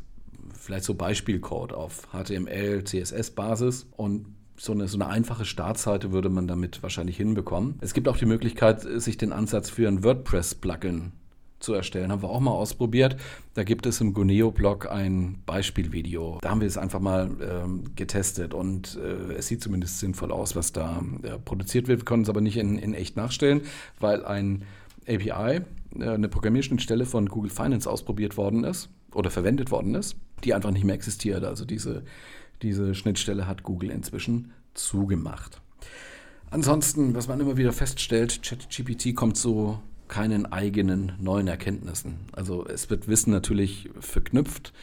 vielleicht 0.53 0.85
so 0.85 0.95
Beispielcode 0.95 1.73
auf 1.73 2.07
HTML, 2.11 2.83
CSS-Basis 2.83 3.87
und 3.97 4.27
so 4.55 4.71
eine, 4.71 4.87
so 4.87 4.97
eine 4.97 5.07
einfache 5.07 5.45
Startseite 5.45 6.11
würde 6.11 6.29
man 6.29 6.47
damit 6.47 6.83
wahrscheinlich 6.83 7.17
hinbekommen. 7.17 7.75
Es 7.81 7.93
gibt 7.93 8.07
auch 8.07 8.17
die 8.17 8.25
Möglichkeit, 8.25 8.81
sich 8.81 9.17
den 9.17 9.33
Ansatz 9.33 9.69
für 9.69 9.87
ein 9.87 10.03
WordPress-Plugin 10.03 11.11
zu 11.63 11.73
erstellen. 11.73 12.11
Haben 12.11 12.21
wir 12.21 12.29
auch 12.29 12.39
mal 12.39 12.51
ausprobiert. 12.51 13.15
Da 13.55 13.63
gibt 13.63 13.85
es 13.85 13.99
im 14.01 14.13
Guneo-Blog 14.13 14.91
ein 14.91 15.41
Beispielvideo. 15.45 16.39
Da 16.41 16.49
haben 16.49 16.61
wir 16.61 16.67
es 16.67 16.77
einfach 16.77 16.99
mal 16.99 17.31
ähm, 17.41 17.95
getestet 17.95 18.53
und 18.53 18.99
äh, 19.01 19.33
es 19.33 19.47
sieht 19.47 19.63
zumindest 19.63 19.99
sinnvoll 19.99 20.31
aus, 20.31 20.55
was 20.55 20.73
da 20.73 21.01
äh, 21.23 21.39
produziert 21.39 21.87
wird. 21.87 22.01
Wir 22.01 22.05
können 22.05 22.23
es 22.23 22.29
aber 22.29 22.41
nicht 22.41 22.57
in, 22.57 22.77
in 22.77 22.93
echt 22.93 23.15
nachstellen, 23.15 23.61
weil 23.99 24.25
ein 24.25 24.63
API, 25.07 25.61
äh, 25.99 26.09
eine 26.09 26.29
Programmierschnittstelle 26.29 27.05
von 27.05 27.27
Google 27.29 27.51
Finance 27.51 27.89
ausprobiert 27.89 28.37
worden 28.37 28.63
ist 28.63 28.89
oder 29.13 29.29
verwendet 29.29 29.71
worden 29.71 29.95
ist. 29.95 30.15
die 30.43 30.53
einfach 30.53 30.71
nicht 30.71 30.83
mehr 30.83 30.95
existiert. 30.95 31.45
Also 31.45 31.63
diese, 31.63 32.03
diese 32.61 32.95
Schnittstelle 32.95 33.47
hat 33.47 33.63
Google 33.63 33.91
inzwischen 33.91 34.51
zugemacht. 34.73 35.61
Ansonsten, 36.51 37.15
was 37.15 37.27
man 37.27 37.39
immer 37.39 37.55
wieder 37.57 37.71
feststellt, 37.71 38.43
ChatGPT 38.43 39.15
kommt 39.15 39.37
zu 39.37 39.79
keinen 40.07 40.45
eigenen 40.51 41.13
neuen 41.19 41.47
Erkenntnissen. 41.47 42.19
Also 42.33 42.67
es 42.67 42.89
wird 42.89 43.07
Wissen 43.07 43.31
natürlich 43.31 43.89
verknüpft, 43.99 44.73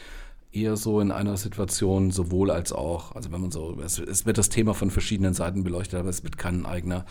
eher 0.52 0.76
so 0.76 1.00
in 1.00 1.12
einer 1.12 1.36
Situation 1.36 2.10
sowohl 2.10 2.50
als 2.50 2.72
auch. 2.72 3.14
Also 3.14 3.30
wenn 3.30 3.40
man 3.40 3.52
so, 3.52 3.78
es, 3.84 3.98
es 3.98 4.26
wird 4.26 4.38
das 4.38 4.48
Thema 4.48 4.74
von 4.74 4.90
verschiedenen 4.90 5.34
Seiten 5.34 5.62
beleuchtet, 5.62 6.00
aber 6.00 6.08
es 6.08 6.24
wird 6.24 6.38
kein 6.38 6.66
eigener 6.66 7.04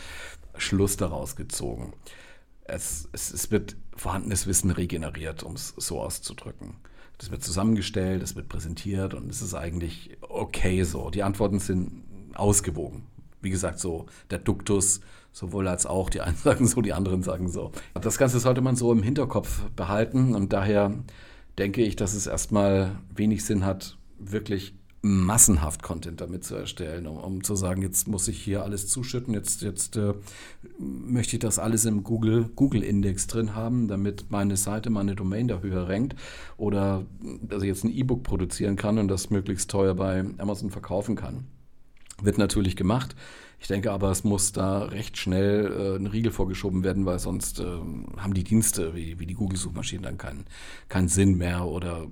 Schluss 0.57 0.97
daraus 0.97 1.35
gezogen. 1.35 1.93
Es, 2.71 3.09
es, 3.11 3.31
es 3.31 3.51
wird 3.51 3.75
vorhandenes 3.95 4.47
Wissen 4.47 4.71
regeneriert, 4.71 5.43
um 5.43 5.55
es 5.55 5.73
so 5.77 6.01
auszudrücken. 6.01 6.75
Das 7.17 7.31
wird 7.31 7.43
zusammengestellt, 7.43 8.23
es 8.23 8.35
wird 8.35 8.47
präsentiert 8.47 9.13
und 9.13 9.29
es 9.29 9.41
ist 9.41 9.53
eigentlich 9.53 10.17
okay 10.21 10.83
so. 10.83 11.09
Die 11.09 11.23
Antworten 11.23 11.59
sind 11.59 12.03
ausgewogen. 12.33 13.03
Wie 13.41 13.49
gesagt, 13.49 13.79
so 13.79 14.05
der 14.31 14.39
Duktus 14.39 15.01
sowohl 15.31 15.67
als 15.67 15.85
auch. 15.85 16.09
Die 16.09 16.21
einen 16.21 16.35
sagen 16.43 16.65
so, 16.65 16.81
die 16.81 16.93
anderen 16.93 17.23
sagen 17.23 17.49
so. 17.49 17.71
Das 17.93 18.17
Ganze 18.17 18.39
sollte 18.39 18.61
man 18.61 18.75
so 18.75 18.91
im 18.91 19.03
Hinterkopf 19.03 19.63
behalten 19.75 20.35
und 20.35 20.53
daher 20.53 20.93
denke 21.57 21.81
ich, 21.81 21.95
dass 21.95 22.13
es 22.13 22.25
erstmal 22.25 22.97
wenig 23.13 23.43
Sinn 23.43 23.65
hat, 23.65 23.97
wirklich 24.17 24.78
massenhaft 25.01 25.81
Content 25.81 26.19
damit 26.19 26.43
zu 26.43 26.55
erstellen, 26.55 27.07
um, 27.07 27.17
um, 27.17 27.43
zu 27.43 27.55
sagen, 27.55 27.81
jetzt 27.81 28.07
muss 28.07 28.27
ich 28.27 28.41
hier 28.41 28.63
alles 28.63 28.87
zuschütten, 28.87 29.33
jetzt, 29.33 29.61
jetzt 29.61 29.95
äh, 29.95 30.13
möchte 30.77 31.37
ich 31.37 31.39
das 31.39 31.59
alles 31.59 31.85
im 31.85 32.03
Google, 32.03 32.49
Google-Index 32.55 33.27
drin 33.27 33.55
haben, 33.55 33.87
damit 33.87 34.29
meine 34.29 34.57
Seite, 34.57 34.89
meine 34.89 35.15
Domain 35.15 35.47
da 35.47 35.59
höher 35.59 35.87
rankt 35.87 36.15
oder 36.57 37.05
dass 37.41 37.63
ich 37.63 37.69
jetzt 37.69 37.83
ein 37.83 37.91
E-Book 37.91 38.23
produzieren 38.23 38.75
kann 38.75 38.97
und 38.97 39.07
das 39.07 39.29
möglichst 39.29 39.69
teuer 39.71 39.95
bei 39.95 40.25
Amazon 40.37 40.69
verkaufen 40.69 41.15
kann. 41.15 41.45
Wird 42.21 42.37
natürlich 42.37 42.75
gemacht. 42.75 43.15
Ich 43.61 43.67
denke 43.67 43.91
aber, 43.91 44.09
es 44.09 44.23
muss 44.23 44.53
da 44.53 44.83
recht 44.83 45.17
schnell 45.17 45.65
äh, 45.65 45.95
ein 45.97 46.07
Riegel 46.07 46.31
vorgeschoben 46.31 46.83
werden, 46.83 47.05
weil 47.05 47.19
sonst 47.19 47.59
äh, 47.59 47.65
haben 48.17 48.33
die 48.33 48.43
Dienste 48.43 48.95
wie, 48.95 49.19
wie 49.19 49.25
die 49.25 49.33
Google-Suchmaschinen 49.33 50.03
dann 50.03 50.17
keinen 50.17 50.45
keinen 50.87 51.09
Sinn 51.09 51.37
mehr 51.37 51.65
oder 51.65 52.07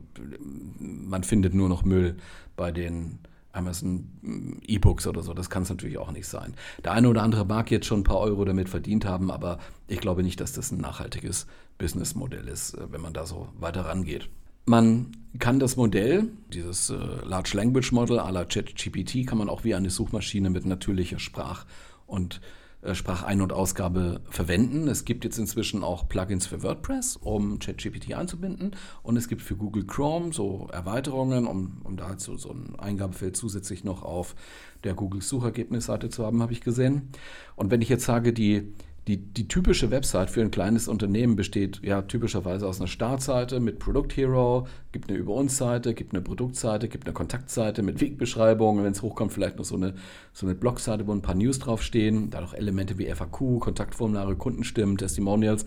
man 0.80 1.24
findet 1.24 1.54
nur 1.54 1.70
noch 1.70 1.86
Müll 1.86 2.18
bei 2.58 2.72
den 2.72 3.20
Amazon 3.54 4.10
mm, 4.22 4.58
E-Books 4.68 5.08
oder 5.08 5.24
so. 5.24 5.34
Das 5.34 5.50
kann 5.50 5.64
es 5.64 5.70
natürlich 5.70 5.98
auch 5.98 6.12
nicht 6.12 6.28
sein. 6.28 6.54
Der 6.84 6.92
eine 6.92 7.10
oder 7.10 7.24
andere 7.24 7.46
mag 7.46 7.72
jetzt 7.72 7.86
schon 7.86 8.02
ein 8.02 8.06
paar 8.06 8.20
Euro 8.20 8.46
damit 8.46 8.70
verdient 8.70 9.06
haben, 9.06 9.32
aber 9.32 9.60
ich 9.88 10.00
glaube 10.00 10.24
nicht, 10.24 10.40
dass 10.42 10.54
das 10.54 10.72
ein 10.72 10.80
nachhaltiges 10.80 11.48
Businessmodell 11.78 12.48
ist, 12.48 12.74
äh, 12.74 12.92
wenn 12.92 13.02
man 13.02 13.14
da 13.14 13.26
so 13.26 13.48
weiter 13.60 13.86
rangeht. 13.86 14.30
Man 14.70 15.14
kann 15.40 15.60
das 15.60 15.78
Modell, 15.78 16.28
dieses 16.52 16.90
äh, 16.90 16.96
Large 17.24 17.52
Language 17.56 17.94
Model 17.94 18.20
à 18.20 18.32
la 18.32 18.44
ChatGPT, 18.44 19.26
kann 19.26 19.38
man 19.38 19.48
auch 19.48 19.64
wie 19.64 19.74
eine 19.74 19.90
Suchmaschine 19.90 20.50
mit 20.50 20.66
natürlicher 20.66 21.20
Sprach- 21.20 21.66
und 22.06 22.42
äh, 22.82 22.94
Sprachein- 22.94 23.40
und 23.40 23.54
Ausgabe 23.54 24.20
verwenden. 24.30 24.90
Es 24.90 25.06
gibt 25.06 25.24
jetzt 25.24 25.38
inzwischen 25.38 25.86
auch 25.86 26.10
Plugins 26.10 26.48
für 26.48 26.64
WordPress, 26.64 27.16
um 27.16 27.60
ChatGPT 27.60 28.14
einzubinden. 28.14 28.72
Und 29.04 29.16
es 29.16 29.30
gibt 29.30 29.42
für 29.42 29.56
Google 29.56 29.86
Chrome 29.86 30.34
so 30.34 30.68
Erweiterungen, 30.70 31.48
um, 31.48 31.78
um 31.86 31.96
da 31.96 32.16
so, 32.18 32.36
so 32.36 32.52
ein 32.52 32.78
Eingabefeld 32.78 33.38
zusätzlich 33.38 33.86
noch 33.86 34.04
auf 34.04 34.36
der 34.84 34.96
Google 34.96 35.22
Suchergebnisseite 35.22 36.10
zu 36.10 36.26
haben, 36.26 36.42
habe 36.42 36.52
ich 36.52 36.60
gesehen. 36.60 37.10
Und 37.56 37.72
wenn 37.72 37.82
ich 37.82 37.88
jetzt 37.88 38.04
sage, 38.04 38.34
die 38.34 38.74
die, 39.08 39.18
die 39.18 39.48
typische 39.48 39.90
Website 39.90 40.30
für 40.30 40.42
ein 40.42 40.52
kleines 40.52 40.90
Unternehmen 40.90 41.38
besteht 41.38 41.80
ja 41.82 42.02
typischerweise 42.02 42.68
aus 42.68 42.80
einer 42.80 42.88
Startseite 42.88 43.62
mit 43.62 43.80
Product 43.80 44.10
Hero, 44.14 44.68
gibt 44.92 45.10
eine 45.10 45.18
Über 45.18 45.34
uns 45.34 45.58
Seite, 45.58 45.94
gibt 45.94 46.14
eine 46.14 46.22
Produktseite, 46.22 46.90
gibt 46.90 47.08
eine 47.08 47.14
Kontaktseite 47.14 47.84
mit 47.84 48.02
Wegbeschreibungen, 48.02 48.84
wenn 48.84 48.92
es 48.92 49.02
hochkommt, 49.02 49.32
vielleicht 49.32 49.58
noch 49.58 49.66
so 49.66 49.76
eine, 49.76 49.94
so 50.34 50.46
eine 50.46 50.56
Blogseite, 50.56 51.08
wo 51.08 51.14
ein 51.14 51.22
paar 51.22 51.36
News 51.36 51.60
draufstehen, 51.60 52.30
da 52.30 52.42
noch 52.42 52.54
Elemente 52.54 52.98
wie 52.98 53.06
FAQ, 53.06 53.62
Kontaktformulare, 53.62 54.36
Kundenstimmen, 54.36 54.98
Testimonials. 54.98 55.66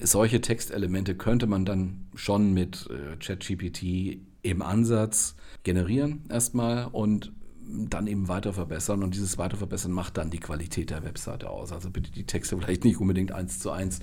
Solche 0.00 0.40
Textelemente 0.40 1.14
könnte 1.14 1.46
man 1.46 1.64
dann 1.64 2.06
schon 2.16 2.52
mit 2.52 2.88
äh, 2.90 3.16
ChatGPT 3.16 4.18
im 4.42 4.62
Ansatz 4.62 5.36
generieren 5.62 6.24
erstmal. 6.28 6.88
Und 6.90 7.32
dann 7.66 8.06
eben 8.06 8.28
weiter 8.28 8.52
verbessern 8.52 9.02
und 9.02 9.14
dieses 9.14 9.38
weiter 9.38 9.56
verbessern 9.56 9.92
macht 9.92 10.16
dann 10.16 10.30
die 10.30 10.40
Qualität 10.40 10.90
der 10.90 11.04
Webseite 11.04 11.50
aus. 11.50 11.72
Also 11.72 11.90
bitte 11.90 12.10
die 12.10 12.26
Texte 12.26 12.56
vielleicht 12.60 12.84
nicht 12.84 12.98
unbedingt 12.98 13.32
eins 13.32 13.58
zu 13.58 13.70
eins 13.70 14.00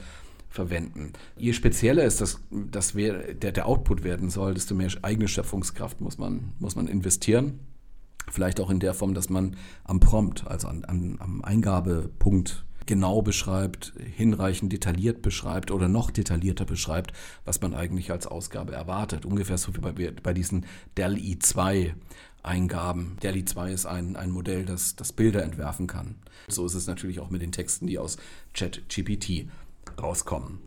verwenden. 0.50 1.14
Je 1.38 1.54
spezieller 1.54 2.04
ist 2.04 2.20
das, 2.20 2.40
das 2.52 2.94
wär, 2.94 3.34
der, 3.34 3.54
der 3.54 3.66
Output 3.66 4.04
werden 4.04 4.30
soll, 4.30 4.54
desto 4.54 4.76
mehr 4.76 4.90
eigene 5.02 5.28
Schöpfungskraft 5.28 6.02
muss 6.02 6.18
man, 6.18 6.52
muss 6.60 6.76
man 6.76 6.88
investieren. 6.88 7.60
Vielleicht 8.30 8.60
auch 8.60 8.70
in 8.70 8.80
der 8.80 8.94
Form, 8.94 9.14
dass 9.14 9.30
man 9.30 9.56
am 9.84 10.00
Prompt, 10.00 10.46
also 10.48 10.68
an, 10.68 10.84
an, 10.86 11.18
am 11.20 11.42
Eingabepunkt 11.44 12.66
genau 12.86 13.22
beschreibt, 13.22 13.94
hinreichend 14.16 14.74
detailliert 14.74 15.22
beschreibt 15.22 15.72
oder 15.72 15.88
noch 15.88 16.12
detaillierter 16.12 16.66
beschreibt, 16.66 17.14
was 17.46 17.62
man 17.62 17.74
eigentlich 17.74 18.12
als 18.12 18.28
Ausgabe 18.28 18.74
erwartet. 18.74 19.26
Ungefähr 19.26 19.58
so 19.58 19.74
wie 19.76 19.80
bei, 19.80 20.12
bei 20.12 20.34
diesen 20.34 20.66
Dell 20.98 21.16
i2 21.16 21.94
Eingaben. 22.44 23.18
DALI 23.22 23.46
2 23.46 23.72
ist 23.72 23.86
ein, 23.86 24.16
ein 24.16 24.32
Modell, 24.32 24.66
das, 24.66 24.96
das 24.96 25.14
Bilder 25.14 25.44
entwerfen 25.44 25.88
kann. 25.88 26.16
So 26.48 26.66
ist 26.66 26.74
es 26.74 26.88
natürlich 26.88 27.20
auch 27.20 27.30
mit 27.30 27.42
den 27.42 27.52
Texten, 27.52 27.88
die 27.88 28.00
aus 28.00 28.18
ChatGPT 28.54 29.48
rauskommen. 30.02 30.60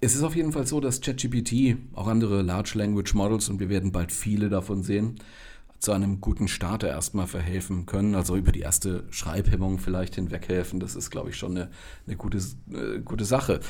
Es 0.00 0.14
ist 0.14 0.22
auf 0.22 0.36
jeden 0.36 0.52
Fall 0.52 0.66
so, 0.66 0.80
dass 0.80 1.00
ChatGPT, 1.00 1.78
auch 1.94 2.08
andere 2.08 2.42
Large 2.42 2.72
Language 2.74 3.14
Models, 3.14 3.48
und 3.48 3.60
wir 3.60 3.68
werden 3.68 3.92
bald 3.92 4.12
viele 4.12 4.48
davon 4.48 4.82
sehen, 4.82 5.20
zu 5.78 5.92
einem 5.92 6.20
guten 6.20 6.48
Starter 6.48 6.88
erstmal 6.88 7.26
verhelfen 7.26 7.86
können, 7.86 8.14
also 8.14 8.36
über 8.36 8.52
die 8.52 8.60
erste 8.60 9.04
Schreibhemmung 9.10 9.78
vielleicht 9.78 10.14
hinweghelfen. 10.14 10.80
Das 10.80 10.96
ist, 10.96 11.10
glaube 11.10 11.30
ich, 11.30 11.36
schon 11.36 11.56
eine, 11.56 11.70
eine 12.06 12.16
gute, 12.16 12.38
äh, 12.38 13.00
gute 13.04 13.24
Sache. 13.24 13.60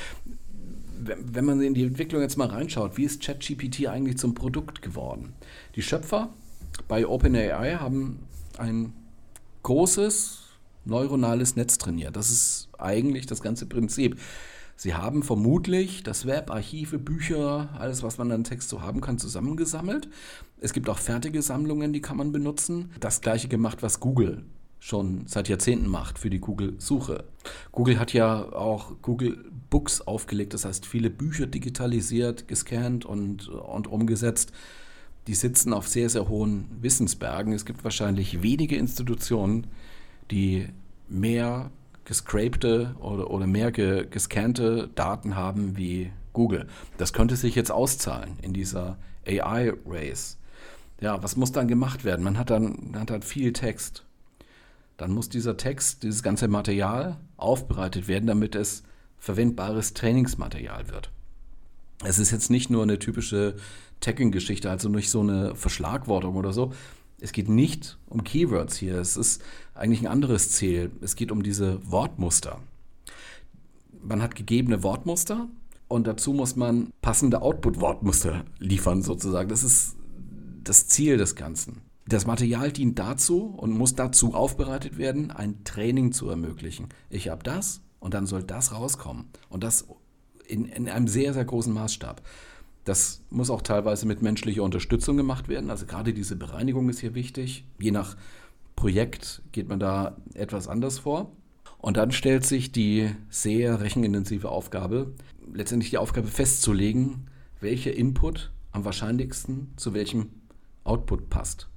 Wenn 0.97 1.45
man 1.45 1.61
in 1.61 1.75
die 1.75 1.83
Entwicklung 1.83 2.23
jetzt 2.23 2.39
mal 2.39 2.49
reinschaut, 2.49 2.97
wie 2.97 3.05
ist 3.05 3.23
ChatGPT 3.23 3.89
eigentlich 3.89 4.17
zum 4.17 4.35
Produkt 4.35 4.81
geworden? 4.81 5.35
Die 5.75 5.83
Schöpfer 5.83 6.33
bei 6.89 7.07
OpenAI 7.07 7.77
haben 7.77 8.21
ein 8.59 8.93
großes 9.63 10.43
neuronales 10.85 11.57
Netz 11.57 11.79
trainiert. 11.79 12.17
Das 12.17 12.31
ist 12.31 12.69
eigentlich 12.79 13.27
das 13.27 13.41
ganze 13.41 13.67
Prinzip. 13.67 14.21
Sie 14.77 14.95
haben 14.95 15.23
vermutlich 15.23 16.03
das 16.03 16.27
Web, 16.27 16.51
Archive, 16.51 16.99
Bücher, 16.99 17.71
alles, 17.79 18.03
was 18.03 18.19
man 18.19 18.33
an 18.33 18.45
Text 18.45 18.69
so 18.69 18.83
haben 18.83 19.01
kann, 19.01 19.19
zusammengesammelt. 19.19 20.09
Es 20.61 20.73
gibt 20.73 20.89
auch 20.89 20.99
fertige 20.99 21.43
Sammlungen, 21.43 21.93
die 21.93 22.01
kann 22.01 22.17
man 22.17 22.33
benutzen. 22.33 22.91
Das 23.01 23.21
gleiche 23.21 23.49
gemacht, 23.49 23.83
was 23.83 24.01
Google 24.01 24.45
schon 24.81 25.27
seit 25.27 25.49
Jahrzehnten 25.49 25.89
macht 25.89 26.19
für 26.19 26.29
die 26.29 26.41
Google-Suche. 26.41 27.25
Google 27.73 27.99
hat 27.99 28.13
ja 28.13 28.53
auch 28.53 29.01
Google 29.01 29.51
Books 29.71 30.03
aufgelegt, 30.03 30.53
das 30.53 30.67
heißt 30.67 30.85
viele 30.85 31.09
Bücher 31.09 31.47
digitalisiert, 31.47 32.49
gescannt 32.49 33.07
und, 33.07 33.49
und 33.49 33.87
umgesetzt 33.87 34.53
die 35.27 35.35
sitzen 35.35 35.73
auf 35.73 35.89
sehr, 35.89 36.09
sehr 36.11 36.29
hohen 36.29 36.69
Wissensbergen. 36.81 37.53
Es 37.53 37.65
gibt 37.65 37.85
wahrscheinlich 37.85 38.43
wenige 38.43 38.77
Institutionen, 38.77 39.67
die 40.31 40.69
mehr 41.09 41.71
gescrapte 42.05 42.95
oder, 43.01 43.31
oder 43.31 43.47
mehr 43.47 43.73
ge, 43.73 44.07
gescannte 44.09 44.91
Daten 44.95 45.37
haben 45.37 45.77
wie 45.77 46.11
Google. 46.33 46.67
Das 46.99 47.13
könnte 47.13 47.37
sich 47.37 47.55
jetzt 47.55 47.71
auszahlen 47.71 48.39
in 48.43 48.53
dieser 48.53 48.99
AI-Race. 49.27 50.39
Ja, 51.01 51.23
was 51.23 51.37
muss 51.37 51.53
dann 51.53 51.69
gemacht 51.69 52.05
werden? 52.05 52.25
Man 52.25 52.39
hat 52.39 52.51
dann, 52.51 52.91
man 52.93 53.03
hat 53.03 53.11
dann 53.11 53.23
viel 53.23 53.53
Text. 53.53 54.05
Dann 54.97 55.13
muss 55.13 55.29
dieser 55.29 55.57
Text, 55.57 56.03
dieses 56.03 56.23
ganze 56.23 56.49
Material 56.49 57.19
aufbereitet 57.37 58.07
werden, 58.07 58.27
damit 58.27 58.55
es 58.55 58.85
verwendbares 59.19 59.95
Trainingsmaterial 59.95 60.89
wird. 60.91 61.11
Es 62.03 62.19
ist 62.19 62.31
jetzt 62.31 62.51
nicht 62.51 62.71
nur 62.71 62.83
eine 62.83 62.99
typische 62.99 63.55
Tagging-Geschichte, 64.01 64.71
also 64.71 64.89
nicht 64.89 65.11
so 65.11 65.21
eine 65.21 65.55
Verschlagwortung 65.55 66.37
oder 66.37 66.53
so. 66.53 66.73
Es 67.21 67.33
geht 67.33 67.49
nicht 67.49 67.99
um 68.07 68.25
Keywords 68.25 68.77
hier. 68.77 68.99
Es 68.99 69.17
ist 69.17 69.43
eigentlich 69.75 70.01
ein 70.01 70.09
anderes 70.09 70.51
Ziel. 70.51 70.91
Es 71.01 71.17
geht 71.17 71.31
um 71.31 71.43
diese 71.43 71.79
Wortmuster. 71.91 72.59
Man 74.03 74.21
hat 74.21 74.35
gegebene 74.35 74.83
Wortmuster 74.83 75.49
und 75.89 76.07
dazu 76.07 76.33
muss 76.33 76.57
man 76.57 76.91
passende 77.01 77.41
Output-Wortmuster 77.41 78.45
liefern, 78.59 79.03
sozusagen. 79.03 79.49
Das 79.49 79.65
ist 79.65 79.95
das 80.63 80.89
Ziel 80.89 81.17
des 81.17 81.37
Ganzen. 81.37 81.83
Das 82.07 82.27
Material 82.27 82.71
dient 82.71 82.99
dazu 82.99 83.55
und 83.57 83.71
muss 83.71 83.95
dazu 83.95 84.35
aufbereitet 84.35 84.99
werden, 84.99 85.31
ein 85.31 85.65
Training 85.65 86.13
zu 86.13 86.29
ermöglichen. 86.29 86.89
Ich 87.09 87.29
habe 87.29 87.43
das 87.43 87.81
und 88.01 88.13
dann 88.13 88.27
soll 88.27 88.43
das 88.43 88.73
rauskommen. 88.73 89.31
Und 89.49 89.65
das 89.65 89.87
in, 90.47 90.67
in 90.67 90.89
einem 90.89 91.09
sehr, 91.09 91.33
sehr 91.35 91.45
großen 91.45 91.73
Maßstab. 91.73 92.23
Das 92.85 93.23
muss 93.31 93.51
auch 93.51 93.63
teilweise 93.63 94.07
mit 94.07 94.21
menschlicher 94.21 94.63
Unterstützung 94.63 95.17
gemacht 95.17 95.49
werden. 95.49 95.71
Also 95.71 95.87
gerade 95.87 96.13
diese 96.13 96.37
Bereinigung 96.37 96.89
ist 96.89 97.01
hier 97.01 97.15
wichtig. 97.15 97.65
Je 97.79 97.91
nach 97.91 98.17
Projekt 98.77 99.43
geht 99.53 99.69
man 99.69 99.81
da 99.81 100.17
etwas 100.35 100.69
anders 100.69 100.99
vor. 100.99 101.33
Und 101.79 101.97
dann 101.97 102.13
stellt 102.13 102.45
sich 102.47 102.73
die 102.73 103.11
sehr 103.29 103.81
rechenintensive 103.81 104.49
Aufgabe, 104.49 105.13
letztendlich 105.53 105.91
die 105.91 105.99
Aufgabe 105.99 106.29
festzulegen, 106.29 107.27
welcher 107.61 107.95
Input 107.95 108.53
am 108.73 108.85
wahrscheinlichsten 108.85 109.73
zu 109.77 109.95
welchem 109.95 110.31
Output 110.85 111.31
passt. 111.31 111.69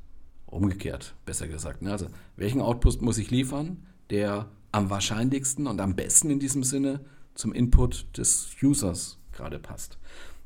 Umgekehrt, 0.46 1.16
besser 1.26 1.48
gesagt. 1.48 1.82
Ne? 1.82 1.92
Also, 1.92 2.08
welchen 2.38 2.62
Output 2.62 3.02
muss 3.02 3.18
ich 3.18 3.32
liefern, 3.32 3.86
der 4.10 4.50
am 4.72 4.90
wahrscheinlichsten 4.90 5.68
und 5.68 5.82
am 5.82 5.96
besten 5.96 6.30
in 6.30 6.40
diesem 6.40 6.64
Sinne 6.64 7.02
zum 7.38 7.54
Input 7.54 8.18
des 8.18 8.50
Users 8.62 9.18
gerade 9.32 9.60
passt. 9.60 9.98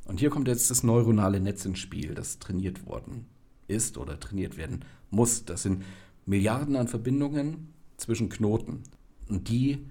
Und 0.05 0.19
hier 0.19 0.29
kommt 0.29 0.47
jetzt 0.47 0.69
das 0.69 0.83
neuronale 0.83 1.39
Netz 1.39 1.65
ins 1.65 1.79
Spiel, 1.79 2.13
das 2.13 2.39
trainiert 2.39 2.85
worden 2.85 3.25
ist 3.67 3.97
oder 3.97 4.19
trainiert 4.19 4.57
werden 4.57 4.83
muss. 5.09 5.45
Das 5.45 5.63
sind 5.63 5.83
Milliarden 6.25 6.75
an 6.75 6.87
Verbindungen 6.87 7.73
zwischen 7.97 8.29
Knoten. 8.29 8.83
Und 9.29 9.47
die 9.47 9.85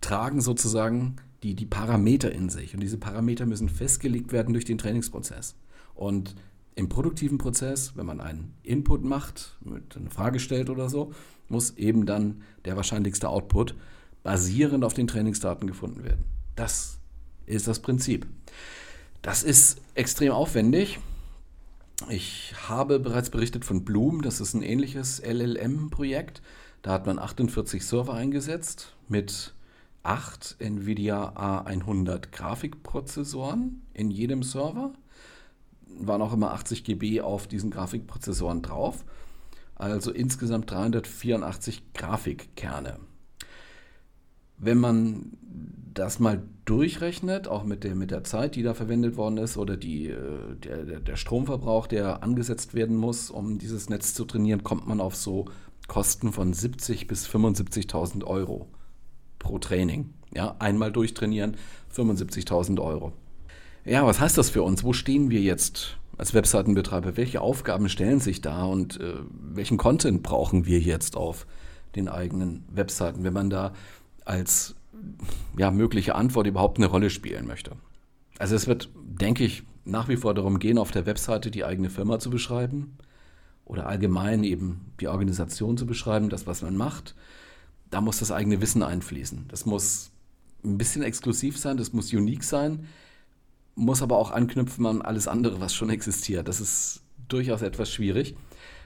tragen 0.00 0.40
sozusagen 0.40 1.16
die, 1.42 1.54
die 1.54 1.66
Parameter 1.66 2.32
in 2.32 2.48
sich. 2.48 2.74
Und 2.74 2.80
diese 2.80 2.98
Parameter 2.98 3.46
müssen 3.46 3.68
festgelegt 3.68 4.32
werden 4.32 4.52
durch 4.52 4.64
den 4.64 4.78
Trainingsprozess. 4.78 5.54
Und 5.94 6.34
im 6.74 6.88
produktiven 6.88 7.38
Prozess, 7.38 7.96
wenn 7.96 8.06
man 8.06 8.20
einen 8.20 8.54
Input 8.62 9.04
macht, 9.04 9.56
eine 9.64 10.10
Frage 10.10 10.40
stellt 10.40 10.68
oder 10.68 10.88
so, 10.88 11.12
muss 11.48 11.76
eben 11.76 12.04
dann 12.06 12.42
der 12.64 12.76
wahrscheinlichste 12.76 13.28
Output 13.28 13.76
basierend 14.26 14.82
auf 14.82 14.92
den 14.92 15.06
Trainingsdaten 15.06 15.68
gefunden 15.68 16.02
werden. 16.02 16.24
Das 16.56 16.98
ist 17.46 17.68
das 17.68 17.78
Prinzip. 17.78 18.26
Das 19.22 19.44
ist 19.44 19.80
extrem 19.94 20.32
aufwendig. 20.32 20.98
Ich 22.08 22.52
habe 22.68 22.98
bereits 22.98 23.30
berichtet 23.30 23.64
von 23.64 23.84
Bloom, 23.84 24.22
das 24.22 24.40
ist 24.40 24.54
ein 24.54 24.64
ähnliches 24.64 25.22
LLM-Projekt. 25.24 26.42
Da 26.82 26.90
hat 26.90 27.06
man 27.06 27.20
48 27.20 27.86
Server 27.86 28.14
eingesetzt 28.14 28.96
mit 29.06 29.54
acht 30.02 30.56
NVIDIA 30.58 31.62
A100 31.64 32.32
Grafikprozessoren 32.32 33.82
in 33.94 34.10
jedem 34.10 34.42
Server. 34.42 34.92
Waren 36.00 36.22
auch 36.22 36.32
immer 36.32 36.50
80 36.50 36.82
GB 36.82 37.20
auf 37.20 37.46
diesen 37.46 37.70
Grafikprozessoren 37.70 38.60
drauf. 38.60 39.04
Also 39.76 40.10
insgesamt 40.10 40.68
384 40.68 41.94
Grafikkerne. 41.94 42.98
Wenn 44.58 44.78
man 44.78 45.32
das 45.94 46.18
mal 46.18 46.42
durchrechnet, 46.64 47.48
auch 47.48 47.64
mit 47.64 47.84
der, 47.84 47.94
mit 47.94 48.10
der 48.10 48.24
Zeit, 48.24 48.56
die 48.56 48.62
da 48.62 48.74
verwendet 48.74 49.16
worden 49.16 49.38
ist, 49.38 49.56
oder 49.56 49.76
die, 49.76 50.08
äh, 50.08 50.16
der, 50.62 51.00
der 51.00 51.16
Stromverbrauch, 51.16 51.86
der 51.86 52.22
angesetzt 52.22 52.74
werden 52.74 52.96
muss, 52.96 53.30
um 53.30 53.58
dieses 53.58 53.88
Netz 53.88 54.14
zu 54.14 54.24
trainieren, 54.24 54.64
kommt 54.64 54.86
man 54.86 55.00
auf 55.00 55.16
so 55.16 55.46
Kosten 55.88 56.32
von 56.32 56.52
70.000 56.52 57.06
bis 57.06 57.28
75.000 57.28 58.24
Euro 58.24 58.68
pro 59.38 59.58
Training. 59.58 60.12
Ja, 60.34 60.56
einmal 60.58 60.92
durchtrainieren, 60.92 61.56
75.000 61.94 62.82
Euro. 62.82 63.12
Ja, 63.84 64.04
was 64.04 64.20
heißt 64.20 64.36
das 64.36 64.50
für 64.50 64.62
uns? 64.62 64.82
Wo 64.82 64.92
stehen 64.92 65.30
wir 65.30 65.40
jetzt 65.40 65.96
als 66.18 66.34
Webseitenbetreiber? 66.34 67.16
Welche 67.16 67.40
Aufgaben 67.40 67.88
stellen 67.88 68.18
sich 68.18 68.40
da 68.40 68.64
und 68.64 69.00
äh, 69.00 69.14
welchen 69.30 69.78
Content 69.78 70.24
brauchen 70.24 70.66
wir 70.66 70.80
jetzt 70.80 71.16
auf 71.16 71.46
den 71.94 72.08
eigenen 72.08 72.64
Webseiten, 72.70 73.24
wenn 73.24 73.32
man 73.32 73.48
da 73.48 73.72
als 74.26 74.74
ja, 75.56 75.70
mögliche 75.70 76.14
Antwort 76.14 76.46
überhaupt 76.46 76.76
eine 76.76 76.86
Rolle 76.86 77.08
spielen 77.08 77.46
möchte? 77.46 77.72
Also 78.38 78.54
es 78.54 78.66
wird, 78.66 78.90
denke 78.94 79.44
ich, 79.44 79.62
nach 79.84 80.08
wie 80.08 80.16
vor 80.16 80.34
darum 80.34 80.58
gehen, 80.58 80.78
auf 80.78 80.90
der 80.90 81.06
Webseite 81.06 81.50
die 81.50 81.64
eigene 81.64 81.88
Firma 81.88 82.18
zu 82.18 82.28
beschreiben 82.28 82.98
oder 83.64 83.86
allgemein 83.86 84.44
eben 84.44 84.92
die 85.00 85.08
Organisation 85.08 85.78
zu 85.78 85.86
beschreiben, 85.86 86.28
das, 86.28 86.46
was 86.46 86.62
man 86.62 86.76
macht. 86.76 87.14
Da 87.90 88.00
muss 88.00 88.18
das 88.18 88.32
eigene 88.32 88.60
Wissen 88.60 88.82
einfließen. 88.82 89.46
Das 89.48 89.64
muss 89.64 90.10
ein 90.64 90.76
bisschen 90.76 91.02
exklusiv 91.02 91.56
sein, 91.56 91.76
das 91.76 91.92
muss 91.92 92.12
unique 92.12 92.42
sein, 92.42 92.86
muss 93.76 94.02
aber 94.02 94.18
auch 94.18 94.32
anknüpfen 94.32 94.86
an 94.86 95.02
alles 95.02 95.28
andere, 95.28 95.60
was 95.60 95.72
schon 95.72 95.90
existiert. 95.90 96.48
Das 96.48 96.60
ist 96.60 97.02
durchaus 97.28 97.62
etwas 97.62 97.90
schwierig. 97.90 98.36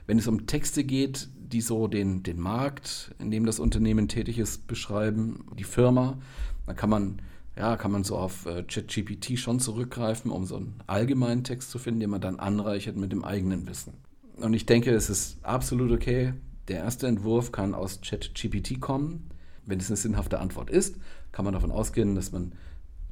Wenn 0.07 0.19
es 0.19 0.26
um 0.26 0.47
Texte 0.47 0.85
geht, 0.85 1.28
die 1.37 1.61
so 1.61 1.88
den, 1.88 2.23
den 2.23 2.38
Markt, 2.38 3.14
in 3.19 3.30
dem 3.30 3.45
das 3.47 3.59
Unternehmen 3.59 4.09
tätig 4.09 4.38
ist, 4.38 4.66
beschreiben, 4.66 5.45
die 5.59 5.64
Firma, 5.64 6.19
dann 6.66 6.76
kann 6.76 6.90
man, 6.90 7.23
ja, 7.57 7.76
kann 7.76 7.90
man 7.90 8.04
so 8.04 8.16
auf 8.16 8.47
äh, 8.47 8.62
ChatGPT 8.62 9.38
schon 9.38 9.61
zurückgreifen, 9.61 10.30
um 10.30 10.45
so 10.45 10.57
einen 10.57 10.75
allgemeinen 10.87 11.45
Text 11.45 11.71
zu 11.71 11.78
finden, 11.78 12.00
den 12.00 12.11
man 12.11 12.21
dann 12.21 12.38
anreichert 12.38 12.97
mit 12.97 13.13
dem 13.13 13.25
eigenen 13.25 13.67
Wissen. 13.67 13.95
Und 14.36 14.54
ich 14.54 14.67
denke, 14.67 14.93
es 14.93 15.10
ist 15.10 15.45
absolut 15.45 15.91
okay. 15.91 16.34
Der 16.69 16.78
erste 16.78 17.06
Entwurf 17.06 17.52
kann 17.52 17.75
aus 17.75 18.00
ChatGPT 18.00 18.80
kommen. 18.80 19.28
Wenn 19.67 19.80
es 19.80 19.89
eine 19.89 19.97
sinnhafte 19.97 20.39
Antwort 20.39 20.71
ist, 20.71 20.97
kann 21.32 21.45
man 21.45 21.54
davon 21.54 21.71
ausgehen, 21.71 22.15
dass 22.15 22.32
man, 22.32 22.52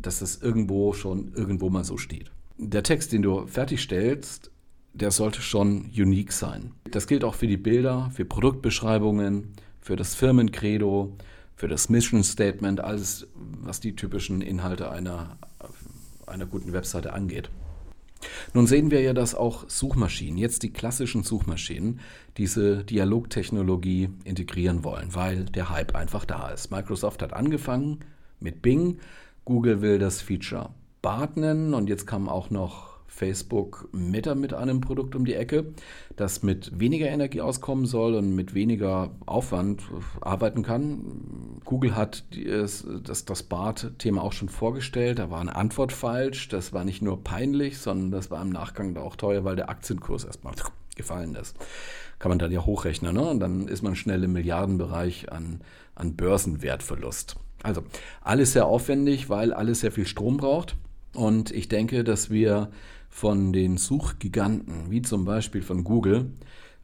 dass 0.00 0.20
das 0.20 0.36
irgendwo 0.36 0.92
schon 0.92 1.32
irgendwo 1.34 1.68
mal 1.68 1.84
so 1.84 1.96
steht. 1.96 2.30
Der 2.56 2.82
Text, 2.82 3.12
den 3.12 3.22
du 3.22 3.46
fertigstellst, 3.46 4.50
der 4.92 5.10
sollte 5.10 5.42
schon 5.42 5.90
unique 5.96 6.32
sein. 6.32 6.72
Das 6.90 7.06
gilt 7.06 7.24
auch 7.24 7.34
für 7.34 7.46
die 7.46 7.56
Bilder, 7.56 8.10
für 8.14 8.24
Produktbeschreibungen, 8.24 9.52
für 9.80 9.96
das 9.96 10.14
Firmencredo, 10.14 11.16
für 11.54 11.68
das 11.68 11.88
Mission 11.88 12.22
Statement, 12.22 12.80
alles, 12.80 13.26
was 13.34 13.80
die 13.80 13.96
typischen 13.96 14.40
Inhalte 14.40 14.90
einer, 14.90 15.38
einer 16.26 16.46
guten 16.46 16.72
Webseite 16.72 17.12
angeht. 17.12 17.50
Nun 18.54 18.66
sehen 18.66 18.90
wir 18.90 19.00
ja, 19.00 19.12
dass 19.12 19.34
auch 19.34 19.68
Suchmaschinen, 19.68 20.38
jetzt 20.38 20.62
die 20.62 20.72
klassischen 20.72 21.22
Suchmaschinen, 21.22 22.00
diese 22.36 22.84
Dialogtechnologie 22.84 24.08
integrieren 24.24 24.84
wollen, 24.84 25.14
weil 25.14 25.44
der 25.44 25.70
Hype 25.70 25.94
einfach 25.94 26.24
da 26.24 26.50
ist. 26.50 26.70
Microsoft 26.70 27.22
hat 27.22 27.32
angefangen 27.32 28.00
mit 28.40 28.62
Bing, 28.62 28.98
Google 29.44 29.80
will 29.80 29.98
das 29.98 30.20
Feature 30.20 30.70
Bart 31.00 31.36
nennen 31.36 31.74
und 31.74 31.88
jetzt 31.88 32.06
kam 32.06 32.28
auch 32.28 32.50
noch 32.50 32.87
Facebook 33.18 33.88
Meta 33.90 34.36
mit 34.36 34.54
einem 34.54 34.80
Produkt 34.80 35.16
um 35.16 35.24
die 35.24 35.34
Ecke, 35.34 35.66
das 36.14 36.44
mit 36.44 36.78
weniger 36.78 37.08
Energie 37.08 37.40
auskommen 37.40 37.84
soll 37.84 38.14
und 38.14 38.36
mit 38.36 38.54
weniger 38.54 39.10
Aufwand 39.26 39.82
arbeiten 40.20 40.62
kann. 40.62 41.60
Google 41.64 41.96
hat 41.96 42.24
das, 42.46 42.86
das, 43.02 43.24
das 43.24 43.42
BART-Thema 43.42 44.22
auch 44.22 44.32
schon 44.32 44.48
vorgestellt. 44.48 45.18
Da 45.18 45.30
war 45.30 45.40
eine 45.40 45.56
Antwort 45.56 45.92
falsch. 45.92 46.48
Das 46.48 46.72
war 46.72 46.84
nicht 46.84 47.02
nur 47.02 47.24
peinlich, 47.24 47.78
sondern 47.78 48.12
das 48.12 48.30
war 48.30 48.40
im 48.40 48.50
Nachgang 48.50 48.96
auch 48.96 49.16
teuer, 49.16 49.42
weil 49.42 49.56
der 49.56 49.68
Aktienkurs 49.68 50.24
erstmal 50.24 50.54
gefallen 50.94 51.34
ist. 51.34 51.56
Kann 52.20 52.30
man 52.30 52.38
dann 52.38 52.52
ja 52.52 52.64
hochrechnen. 52.64 53.14
Ne? 53.14 53.28
Und 53.28 53.40
dann 53.40 53.66
ist 53.66 53.82
man 53.82 53.96
schnell 53.96 54.22
im 54.22 54.32
Milliardenbereich 54.32 55.32
an, 55.32 55.60
an 55.96 56.14
Börsenwertverlust. 56.14 57.34
Also 57.64 57.82
alles 58.22 58.52
sehr 58.52 58.66
aufwendig, 58.66 59.28
weil 59.28 59.52
alles 59.52 59.80
sehr 59.80 59.90
viel 59.90 60.06
Strom 60.06 60.36
braucht. 60.36 60.76
Und 61.14 61.50
ich 61.50 61.68
denke, 61.68 62.04
dass 62.04 62.30
wir 62.30 62.70
von 63.08 63.52
den 63.52 63.76
Suchgiganten, 63.76 64.90
wie 64.90 65.02
zum 65.02 65.24
Beispiel 65.24 65.62
von 65.62 65.84
Google, 65.84 66.32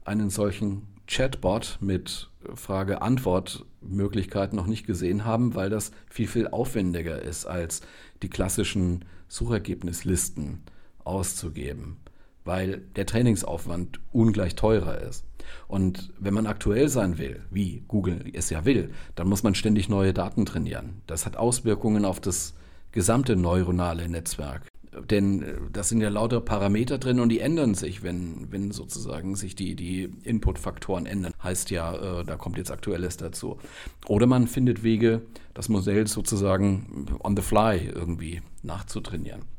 einen 0.04 0.30
solchen 0.30 0.82
Chatbot 1.06 1.78
mit 1.80 2.30
Frage-Antwort-Möglichkeiten 2.54 4.56
noch 4.56 4.66
nicht 4.66 4.86
gesehen 4.86 5.24
haben, 5.24 5.54
weil 5.54 5.70
das 5.70 5.92
viel, 6.08 6.26
viel 6.26 6.48
aufwendiger 6.48 7.20
ist, 7.20 7.46
als 7.46 7.82
die 8.22 8.30
klassischen 8.30 9.04
Suchergebnislisten 9.28 10.62
auszugeben, 11.04 11.98
weil 12.44 12.78
der 12.96 13.06
Trainingsaufwand 13.06 14.00
ungleich 14.12 14.54
teurer 14.54 15.00
ist. 15.00 15.24
Und 15.68 16.12
wenn 16.18 16.34
man 16.34 16.46
aktuell 16.46 16.88
sein 16.88 17.18
will, 17.18 17.42
wie 17.50 17.84
Google 17.86 18.24
es 18.32 18.50
ja 18.50 18.64
will, 18.64 18.92
dann 19.14 19.28
muss 19.28 19.42
man 19.42 19.54
ständig 19.54 19.88
neue 19.88 20.14
Daten 20.14 20.46
trainieren. 20.46 21.02
Das 21.06 21.26
hat 21.26 21.36
Auswirkungen 21.36 22.04
auf 22.04 22.20
das 22.20 22.54
gesamte 22.92 23.36
neuronale 23.36 24.08
Netzwerk. 24.08 24.68
Denn 25.10 25.42
äh, 25.42 25.54
das 25.72 25.88
sind 25.88 26.00
ja 26.00 26.08
lauter 26.08 26.40
Parameter 26.40 26.98
drin 26.98 27.20
und 27.20 27.28
die 27.28 27.40
ändern 27.40 27.74
sich, 27.74 28.02
wenn, 28.02 28.50
wenn 28.50 28.70
sozusagen 28.70 29.36
sich 29.36 29.54
die, 29.54 29.74
die 29.74 30.10
Input-Faktoren 30.22 31.06
ändern. 31.06 31.32
Heißt 31.42 31.70
ja, 31.70 32.20
äh, 32.20 32.24
da 32.24 32.36
kommt 32.36 32.58
jetzt 32.58 32.70
Aktuelles 32.70 33.16
dazu. 33.16 33.58
Oder 34.06 34.26
man 34.26 34.46
findet 34.46 34.82
Wege, 34.82 35.22
das 35.54 35.68
Modell 35.68 36.06
sozusagen 36.06 37.18
on 37.22 37.36
the 37.36 37.42
fly 37.42 37.90
irgendwie 37.94 38.42
nachzutrainieren. 38.62 39.53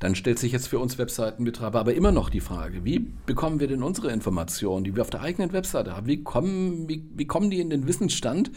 Dann 0.00 0.14
stellt 0.14 0.38
sich 0.38 0.52
jetzt 0.52 0.68
für 0.68 0.78
uns 0.78 0.98
Webseitenbetreiber 0.98 1.80
aber 1.80 1.94
immer 1.94 2.12
noch 2.12 2.30
die 2.30 2.40
Frage, 2.40 2.84
wie 2.84 3.00
bekommen 3.26 3.60
wir 3.60 3.68
denn 3.68 3.82
unsere 3.82 4.12
Informationen, 4.12 4.84
die 4.84 4.94
wir 4.94 5.02
auf 5.02 5.10
der 5.10 5.22
eigenen 5.22 5.52
Webseite 5.52 5.96
haben? 5.96 6.06
Wie 6.06 6.22
kommen, 6.22 6.88
wie, 6.88 7.04
wie 7.14 7.26
kommen 7.26 7.50
die 7.50 7.60
in 7.60 7.70
den 7.70 7.86
Wissensstand, 7.86 8.50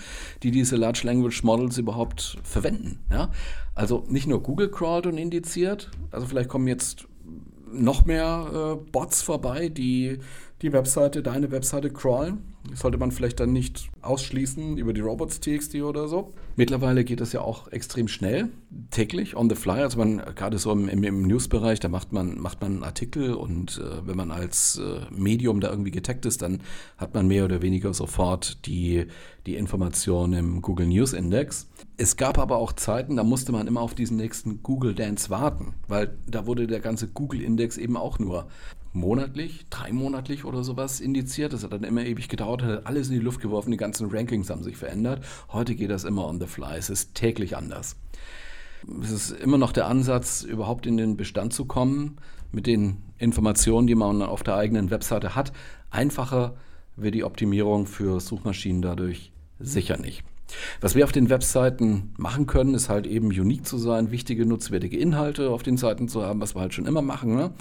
die 0.43 0.51
diese 0.51 0.75
Large 0.75 1.01
Language 1.03 1.43
Models 1.43 1.77
überhaupt 1.77 2.37
verwenden? 2.43 2.99
Ja? 3.11 3.31
Also 3.75 4.05
nicht 4.09 4.27
nur 4.27 4.41
Google 4.41 4.69
crawlt 4.69 5.05
und 5.05 5.17
indiziert, 5.17 5.91
also 6.11 6.25
vielleicht 6.25 6.49
kommen 6.49 6.67
jetzt 6.67 7.07
noch 7.71 8.05
mehr 8.05 8.77
äh, 8.79 8.91
Bots 8.91 9.21
vorbei, 9.21 9.69
die 9.69 10.19
die 10.61 10.73
Webseite, 10.73 11.21
deine 11.21 11.51
Webseite 11.51 11.89
crawlen. 11.89 12.39
Sollte 12.73 12.97
man 12.97 13.11
vielleicht 13.11 13.39
dann 13.39 13.53
nicht 13.53 13.89
ausschließen 14.01 14.77
über 14.77 14.91
die 14.91 14.99
Robots.txt 14.99 15.75
oder 15.75 16.09
so. 16.09 16.33
Mittlerweile 16.57 17.05
geht 17.05 17.21
das 17.21 17.31
ja 17.31 17.39
auch 17.39 17.69
extrem 17.69 18.09
schnell, 18.09 18.49
täglich, 18.91 19.37
on 19.37 19.49
the 19.49 19.55
fly. 19.55 19.81
Also 19.83 19.97
man, 19.99 20.17
gerade 20.35 20.57
so 20.57 20.71
im, 20.73 20.89
im, 20.89 21.03
im 21.03 21.21
Newsbereich, 21.21 21.79
da 21.79 21.87
macht 21.87 22.11
man, 22.11 22.37
macht 22.39 22.61
man 22.61 22.73
einen 22.73 22.83
Artikel 22.83 23.35
und 23.35 23.77
äh, 23.77 24.05
wenn 24.05 24.17
man 24.17 24.31
als 24.31 24.79
äh, 24.79 24.99
Medium 25.11 25.61
da 25.61 25.69
irgendwie 25.69 25.91
getaggt 25.91 26.25
ist, 26.25 26.41
dann 26.41 26.59
hat 26.97 27.13
man 27.13 27.27
mehr 27.27 27.45
oder 27.45 27.61
weniger 27.61 27.93
sofort 27.93 28.65
die, 28.65 29.05
die 29.45 29.55
Information 29.55 30.33
im 30.33 30.61
Google 30.61 30.87
News 30.87 31.13
Index. 31.13 31.69
Es 31.95 32.17
gab 32.17 32.37
aber 32.37 32.57
auch 32.57 32.73
Zeiten, 32.73 33.15
da 33.15 33.23
musste 33.23 33.53
man 33.53 33.67
immer 33.67 33.81
auf 33.81 33.95
diesen 33.95 34.17
nächsten 34.17 34.61
Google 34.61 34.93
Dance 34.93 35.29
warten, 35.29 35.73
weil 35.87 36.17
da 36.27 36.45
wurde 36.45 36.67
der 36.67 36.81
ganze 36.81 37.07
Google 37.07 37.41
Index 37.41 37.77
eben 37.77 37.95
auch 37.95 38.19
nur 38.19 38.47
monatlich, 38.97 39.65
dreimonatlich 39.69 40.43
oder 40.43 40.63
sowas 40.63 40.99
indiziert. 40.99 41.53
Das 41.53 41.63
hat 41.63 41.71
dann 41.71 41.83
immer 41.83 42.05
ewig 42.05 42.27
gedauert, 42.27 42.63
hat 42.63 42.85
alles 42.85 43.07
in 43.07 43.13
die 43.13 43.19
Luft 43.19 43.39
geworfen, 43.39 43.71
die 43.71 43.77
ganzen 43.77 44.09
Rankings 44.09 44.49
haben 44.49 44.63
sich 44.63 44.77
verändert. 44.77 45.23
Heute 45.49 45.75
geht 45.75 45.89
das 45.89 46.03
immer 46.03 46.27
on 46.27 46.39
the 46.39 46.47
fly, 46.47 46.77
es 46.77 46.89
ist 46.89 47.15
täglich 47.15 47.55
anders. 47.55 47.95
Es 49.01 49.11
ist 49.11 49.31
immer 49.31 49.57
noch 49.57 49.71
der 49.71 49.87
Ansatz, 49.87 50.43
überhaupt 50.43 50.85
in 50.85 50.97
den 50.97 51.17
Bestand 51.17 51.53
zu 51.53 51.65
kommen, 51.65 52.17
mit 52.51 52.67
den 52.67 52.97
Informationen, 53.17 53.87
die 53.87 53.95
man 53.95 54.21
auf 54.21 54.43
der 54.43 54.55
eigenen 54.55 54.89
Webseite 54.91 55.35
hat. 55.35 55.51
Einfacher 55.89 56.55
wird 56.95 57.15
die 57.15 57.23
Optimierung 57.23 57.85
für 57.85 58.19
Suchmaschinen 58.19 58.81
dadurch 58.81 59.31
sicher 59.59 59.97
nicht. 59.97 60.23
Was 60.81 60.95
wir 60.95 61.03
auf 61.03 61.11
den 61.11 61.29
Webseiten 61.29 62.13
machen 62.17 62.47
können, 62.47 62.73
ist 62.73 62.89
halt 62.89 63.07
eben 63.07 63.27
unique 63.27 63.65
zu 63.65 63.77
sein, 63.77 64.11
wichtige, 64.11 64.45
nutzwertige 64.45 64.97
Inhalte 64.97 65.49
auf 65.49 65.63
den 65.63 65.77
Seiten 65.77 66.07
zu 66.07 66.23
haben, 66.23 66.39
was 66.39 66.55
wir 66.55 66.61
halt 66.61 66.73
schon 66.73 66.85
immer 66.85 67.01
machen. 67.01 67.35
Ne? 67.35 67.51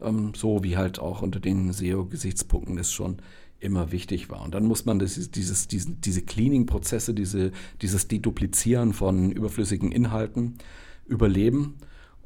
Ähm, 0.00 0.32
so 0.34 0.64
wie 0.64 0.76
halt 0.76 0.98
auch 0.98 1.22
unter 1.22 1.40
den 1.40 1.72
SEO-Gesichtspunkten 1.72 2.78
es 2.78 2.92
schon 2.92 3.18
immer 3.60 3.92
wichtig 3.92 4.28
war. 4.28 4.42
Und 4.42 4.54
dann 4.54 4.66
muss 4.66 4.84
man 4.84 4.98
das, 4.98 5.30
dieses, 5.30 5.68
diese, 5.68 5.92
diese 5.92 6.22
Cleaning-Prozesse, 6.22 7.14
diese, 7.14 7.52
dieses 7.80 8.08
Deduplizieren 8.08 8.92
von 8.92 9.30
überflüssigen 9.30 9.92
Inhalten 9.92 10.58
überleben. 11.06 11.76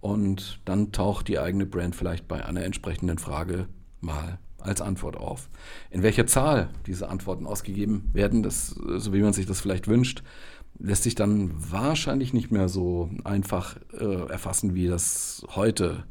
Und 0.00 0.60
dann 0.64 0.92
taucht 0.92 1.28
die 1.28 1.38
eigene 1.38 1.66
Brand 1.66 1.94
vielleicht 1.94 2.26
bei 2.26 2.44
einer 2.44 2.64
entsprechenden 2.64 3.18
Frage 3.18 3.66
mal 4.00 4.38
als 4.58 4.80
Antwort 4.80 5.16
auf. 5.16 5.48
In 5.90 6.02
welcher 6.02 6.26
Zahl 6.26 6.70
diese 6.86 7.08
Antworten 7.08 7.46
ausgegeben 7.46 8.10
werden, 8.12 8.42
das, 8.42 8.68
so 8.68 9.12
wie 9.12 9.20
man 9.20 9.32
sich 9.32 9.46
das 9.46 9.60
vielleicht 9.60 9.88
wünscht, 9.88 10.22
lässt 10.78 11.04
sich 11.04 11.14
dann 11.14 11.52
wahrscheinlich 11.56 12.32
nicht 12.32 12.50
mehr 12.50 12.68
so 12.68 13.10
einfach 13.24 13.76
äh, 13.98 14.28
erfassen, 14.28 14.74
wie 14.74 14.88
das 14.88 15.46
heute 15.54 16.04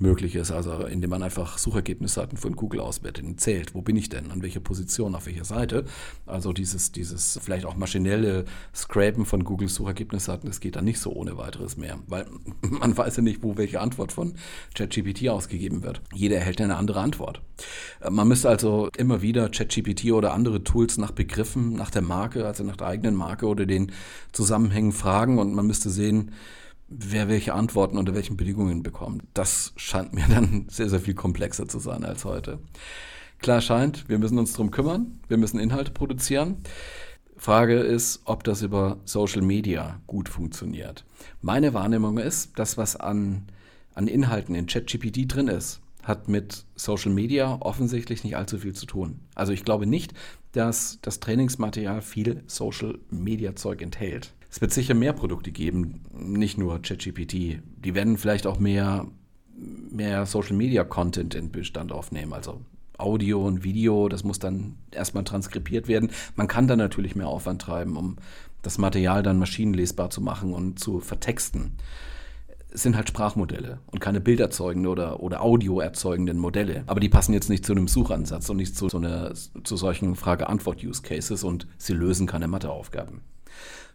möglich 0.00 0.34
ist, 0.34 0.50
also 0.50 0.84
indem 0.86 1.10
man 1.10 1.22
einfach 1.22 1.58
Suchergebnisseiten 1.58 2.38
von 2.38 2.56
Google 2.56 2.80
auswertet 2.80 3.24
und 3.24 3.40
zählt, 3.40 3.74
wo 3.74 3.82
bin 3.82 3.96
ich 3.96 4.08
denn, 4.08 4.30
an 4.30 4.42
welcher 4.42 4.60
Position, 4.60 5.14
auf 5.14 5.26
welcher 5.26 5.44
Seite. 5.44 5.84
Also 6.26 6.52
dieses, 6.52 6.90
dieses 6.92 7.38
vielleicht 7.42 7.66
auch 7.66 7.76
maschinelle 7.76 8.46
Scrapen 8.74 9.26
von 9.26 9.44
Google 9.44 9.68
Suchergebnisseiten, 9.68 10.48
das 10.48 10.60
geht 10.60 10.76
dann 10.76 10.86
nicht 10.86 11.00
so 11.00 11.12
ohne 11.12 11.36
weiteres 11.36 11.76
mehr, 11.76 11.98
weil 12.06 12.26
man 12.62 12.96
weiß 12.96 13.16
ja 13.16 13.22
nicht, 13.22 13.42
wo 13.42 13.56
welche 13.56 13.80
Antwort 13.80 14.12
von 14.12 14.34
ChatGPT 14.74 15.28
ausgegeben 15.28 15.82
wird. 15.82 16.00
Jeder 16.14 16.36
erhält 16.36 16.60
eine 16.60 16.76
andere 16.76 17.00
Antwort. 17.00 17.42
Man 18.08 18.28
müsste 18.28 18.48
also 18.48 18.88
immer 18.96 19.20
wieder 19.20 19.50
ChatGPT 19.50 20.12
oder 20.12 20.32
andere 20.32 20.64
Tools 20.64 20.96
nach 20.96 21.10
Begriffen, 21.10 21.74
nach 21.74 21.90
der 21.90 22.02
Marke, 22.02 22.46
also 22.46 22.64
nach 22.64 22.76
der 22.76 22.86
eigenen 22.86 23.14
Marke 23.14 23.46
oder 23.46 23.66
den 23.66 23.92
Zusammenhängen 24.32 24.92
fragen 24.92 25.38
und 25.38 25.54
man 25.54 25.66
müsste 25.66 25.90
sehen, 25.90 26.32
wer 26.90 27.28
welche 27.28 27.54
Antworten 27.54 27.96
unter 27.96 28.14
welchen 28.14 28.36
Bedingungen 28.36 28.82
bekommt. 28.82 29.22
Das 29.32 29.72
scheint 29.76 30.12
mir 30.12 30.26
dann 30.28 30.66
sehr, 30.68 30.88
sehr 30.88 31.00
viel 31.00 31.14
komplexer 31.14 31.68
zu 31.68 31.78
sein 31.78 32.04
als 32.04 32.24
heute. 32.24 32.58
Klar 33.38 33.62
scheint, 33.62 34.08
wir 34.08 34.18
müssen 34.18 34.38
uns 34.38 34.52
darum 34.52 34.70
kümmern, 34.70 35.18
wir 35.28 35.38
müssen 35.38 35.58
Inhalte 35.58 35.92
produzieren. 35.92 36.58
Frage 37.36 37.78
ist, 37.78 38.20
ob 38.26 38.44
das 38.44 38.60
über 38.60 38.98
Social 39.06 39.40
Media 39.40 40.02
gut 40.06 40.28
funktioniert. 40.28 41.06
Meine 41.40 41.72
Wahrnehmung 41.72 42.18
ist, 42.18 42.58
das, 42.58 42.76
was 42.76 42.96
an, 42.96 43.46
an 43.94 44.08
Inhalten 44.08 44.54
in 44.54 44.66
ChatGPT 44.66 45.24
drin 45.26 45.48
ist, 45.48 45.80
hat 46.02 46.28
mit 46.28 46.66
Social 46.76 47.12
Media 47.12 47.56
offensichtlich 47.60 48.24
nicht 48.24 48.36
allzu 48.36 48.58
viel 48.58 48.74
zu 48.74 48.84
tun. 48.84 49.20
Also 49.34 49.54
ich 49.54 49.64
glaube 49.64 49.86
nicht, 49.86 50.12
dass 50.52 50.98
das 51.00 51.20
Trainingsmaterial 51.20 52.02
viel 52.02 52.42
Social 52.46 52.98
Media 53.10 53.56
Zeug 53.56 53.80
enthält. 53.80 54.34
Es 54.50 54.60
wird 54.60 54.72
sicher 54.72 54.94
mehr 54.94 55.12
Produkte 55.12 55.52
geben, 55.52 56.00
nicht 56.12 56.58
nur 56.58 56.82
ChatGPT. 56.82 57.32
Die 57.32 57.94
werden 57.94 58.18
vielleicht 58.18 58.46
auch 58.46 58.58
mehr, 58.58 59.06
mehr 59.56 60.26
Social 60.26 60.56
Media 60.56 60.82
Content 60.82 61.34
in 61.34 61.52
Bestand 61.52 61.92
aufnehmen, 61.92 62.32
also 62.32 62.60
Audio 62.98 63.46
und 63.46 63.64
Video, 63.64 64.08
das 64.08 64.24
muss 64.24 64.38
dann 64.38 64.76
erstmal 64.90 65.24
transkribiert 65.24 65.88
werden. 65.88 66.10
Man 66.36 66.48
kann 66.48 66.68
da 66.68 66.76
natürlich 66.76 67.16
mehr 67.16 67.28
Aufwand 67.28 67.62
treiben, 67.62 67.96
um 67.96 68.16
das 68.62 68.76
Material 68.76 69.22
dann 69.22 69.38
maschinenlesbar 69.38 70.10
zu 70.10 70.20
machen 70.20 70.52
und 70.52 70.78
zu 70.78 71.00
vertexten. 71.00 71.72
Es 72.72 72.82
sind 72.82 72.96
halt 72.96 73.08
Sprachmodelle 73.08 73.80
und 73.86 74.00
keine 74.00 74.20
bilderzeugende 74.20 74.90
oder, 74.90 75.20
oder 75.20 75.40
audioerzeugenden 75.40 76.38
Modelle. 76.38 76.84
Aber 76.86 77.00
die 77.00 77.08
passen 77.08 77.32
jetzt 77.32 77.48
nicht 77.48 77.64
zu 77.64 77.72
einem 77.72 77.88
Suchansatz 77.88 78.48
und 78.48 78.58
nicht 78.58 78.76
zu, 78.76 78.88
so 78.88 78.98
einer, 78.98 79.32
zu 79.64 79.76
solchen 79.76 80.14
Frage-Antwort-Use-Cases 80.14 81.42
und 81.42 81.66
sie 81.78 81.94
lösen 81.94 82.26
keine 82.26 82.46
Matheaufgaben. 82.46 83.22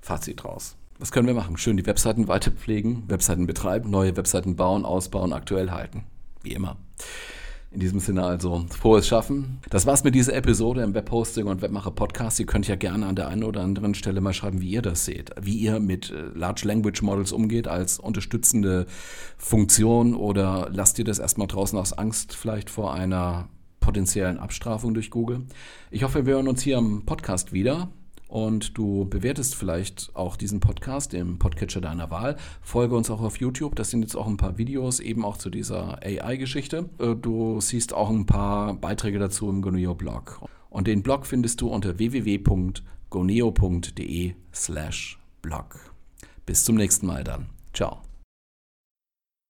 Fazit 0.06 0.44
draus. 0.44 0.76
Was 1.00 1.12
können 1.12 1.26
wir 1.26 1.34
machen? 1.34 1.58
Schön 1.58 1.78
die 1.78 1.86
Webseiten 1.88 2.28
weiter 2.28 2.52
pflegen, 2.52 3.06
Webseiten 3.08 3.48
betreiben, 3.48 3.89
neue 3.89 4.15
Webseiten 4.15 4.56
bauen, 4.56 4.86
ausbauen, 4.86 5.34
aktuell 5.34 5.72
halten. 5.72 6.04
Wie 6.44 6.54
immer. 6.54 6.78
In 7.72 7.80
diesem 7.80 8.00
Sinne 8.00 8.24
also 8.24 8.68
frohes 8.70 9.08
Schaffen. 9.08 9.58
Das 9.72 9.88
war's 9.88 10.04
mit 10.04 10.13
dieser 10.13 10.36
Episode 10.36 10.84
im 10.84 10.94
Webhosting 10.94 11.48
und 11.48 11.63
Webmacher 11.63 11.89
Podcast. 11.89 12.39
Ihr 12.39 12.46
könnt 12.46 12.68
ja 12.68 12.76
gerne 12.76 13.08
an 13.08 13.15
der 13.15 13.30
einen 13.30 13.44
oder 13.44 13.62
anderen 13.62 13.96
Stelle 13.96 14.22
mal 14.22 14.34
schreiben, 14.34 14.62
wie 14.62 14.70
ihr 14.70 14.84
das 14.84 15.06
seht, 15.06 15.32
wie 15.41 15.58
ihr 15.58 15.80
mit 15.80 16.12
äh, 16.12 16.26
Large 16.36 16.68
Language 16.68 17.02
Models 17.02 17.32
umgeht 17.32 17.68
als 17.68 17.98
unterstützende 17.98 18.86
Funktion 19.39 20.13
oder 20.13 20.70
lasst 20.72 21.00
ihr 21.00 21.06
das 21.06 21.18
erstmal 21.18 21.48
draußen 21.48 21.80
aus 21.80 21.94
Angst 21.94 22.36
vielleicht 22.36 22.70
vor 22.70 22.94
einer 22.94 23.50
potenziellen 23.80 24.38
Abstrafung 24.38 24.94
durch 24.94 25.10
Google. 25.10 25.48
Ich 25.89 26.04
hoffe, 26.04 26.28
wir 26.28 26.36
hören 26.36 26.48
uns 26.48 26.62
hier 26.62 26.78
im 26.78 27.08
Podcast 27.08 27.54
wieder 27.54 27.89
und 28.27 28.77
du 28.77 29.05
bewertest 29.05 29.55
vielleicht 29.55 30.11
auch 30.13 30.35
diesen 30.35 30.59
Podcast 30.59 31.13
im 31.13 31.39
Podcatcher 31.39 31.81
deiner 31.81 32.09
Wahl. 32.11 32.38
Folge 32.61 32.95
uns 32.95 33.09
auch 33.09 33.21
auf 33.21 33.39
YouTube. 33.39 33.75
Das 33.75 33.89
sind 33.91 34.01
jetzt 34.01 34.15
auch 34.15 34.27
ein 34.27 34.38
paar 34.38 34.57
Videos 34.57 34.99
eben 34.99 35.23
auch 35.23 35.38
zu 35.38 35.49
dieser 35.49 36.03
AI-Geschichte. 36.03 36.89
Äh, 36.99 37.15
du 37.15 37.61
siehst 37.61 37.93
auch 37.93 38.09
ein 38.09 38.25
paar 38.25 38.73
Beiträge 38.73 39.19
dazu 39.19 39.49
im 39.49 39.61
Goneo-Blog. 39.61 40.41
Und 40.69 40.88
den 40.88 41.03
Blog 41.03 41.25
findest 41.25 41.61
du 41.61 41.69
unter 41.69 41.97
www.goneo.de 41.97 42.83
slash 44.53 45.19
blog. 45.41 45.93
Bis 46.45 46.65
zum 46.65 46.75
nächsten 46.75 47.07
Mal 47.07 47.23
dann. 47.23 47.47
Ciao. 47.73 48.01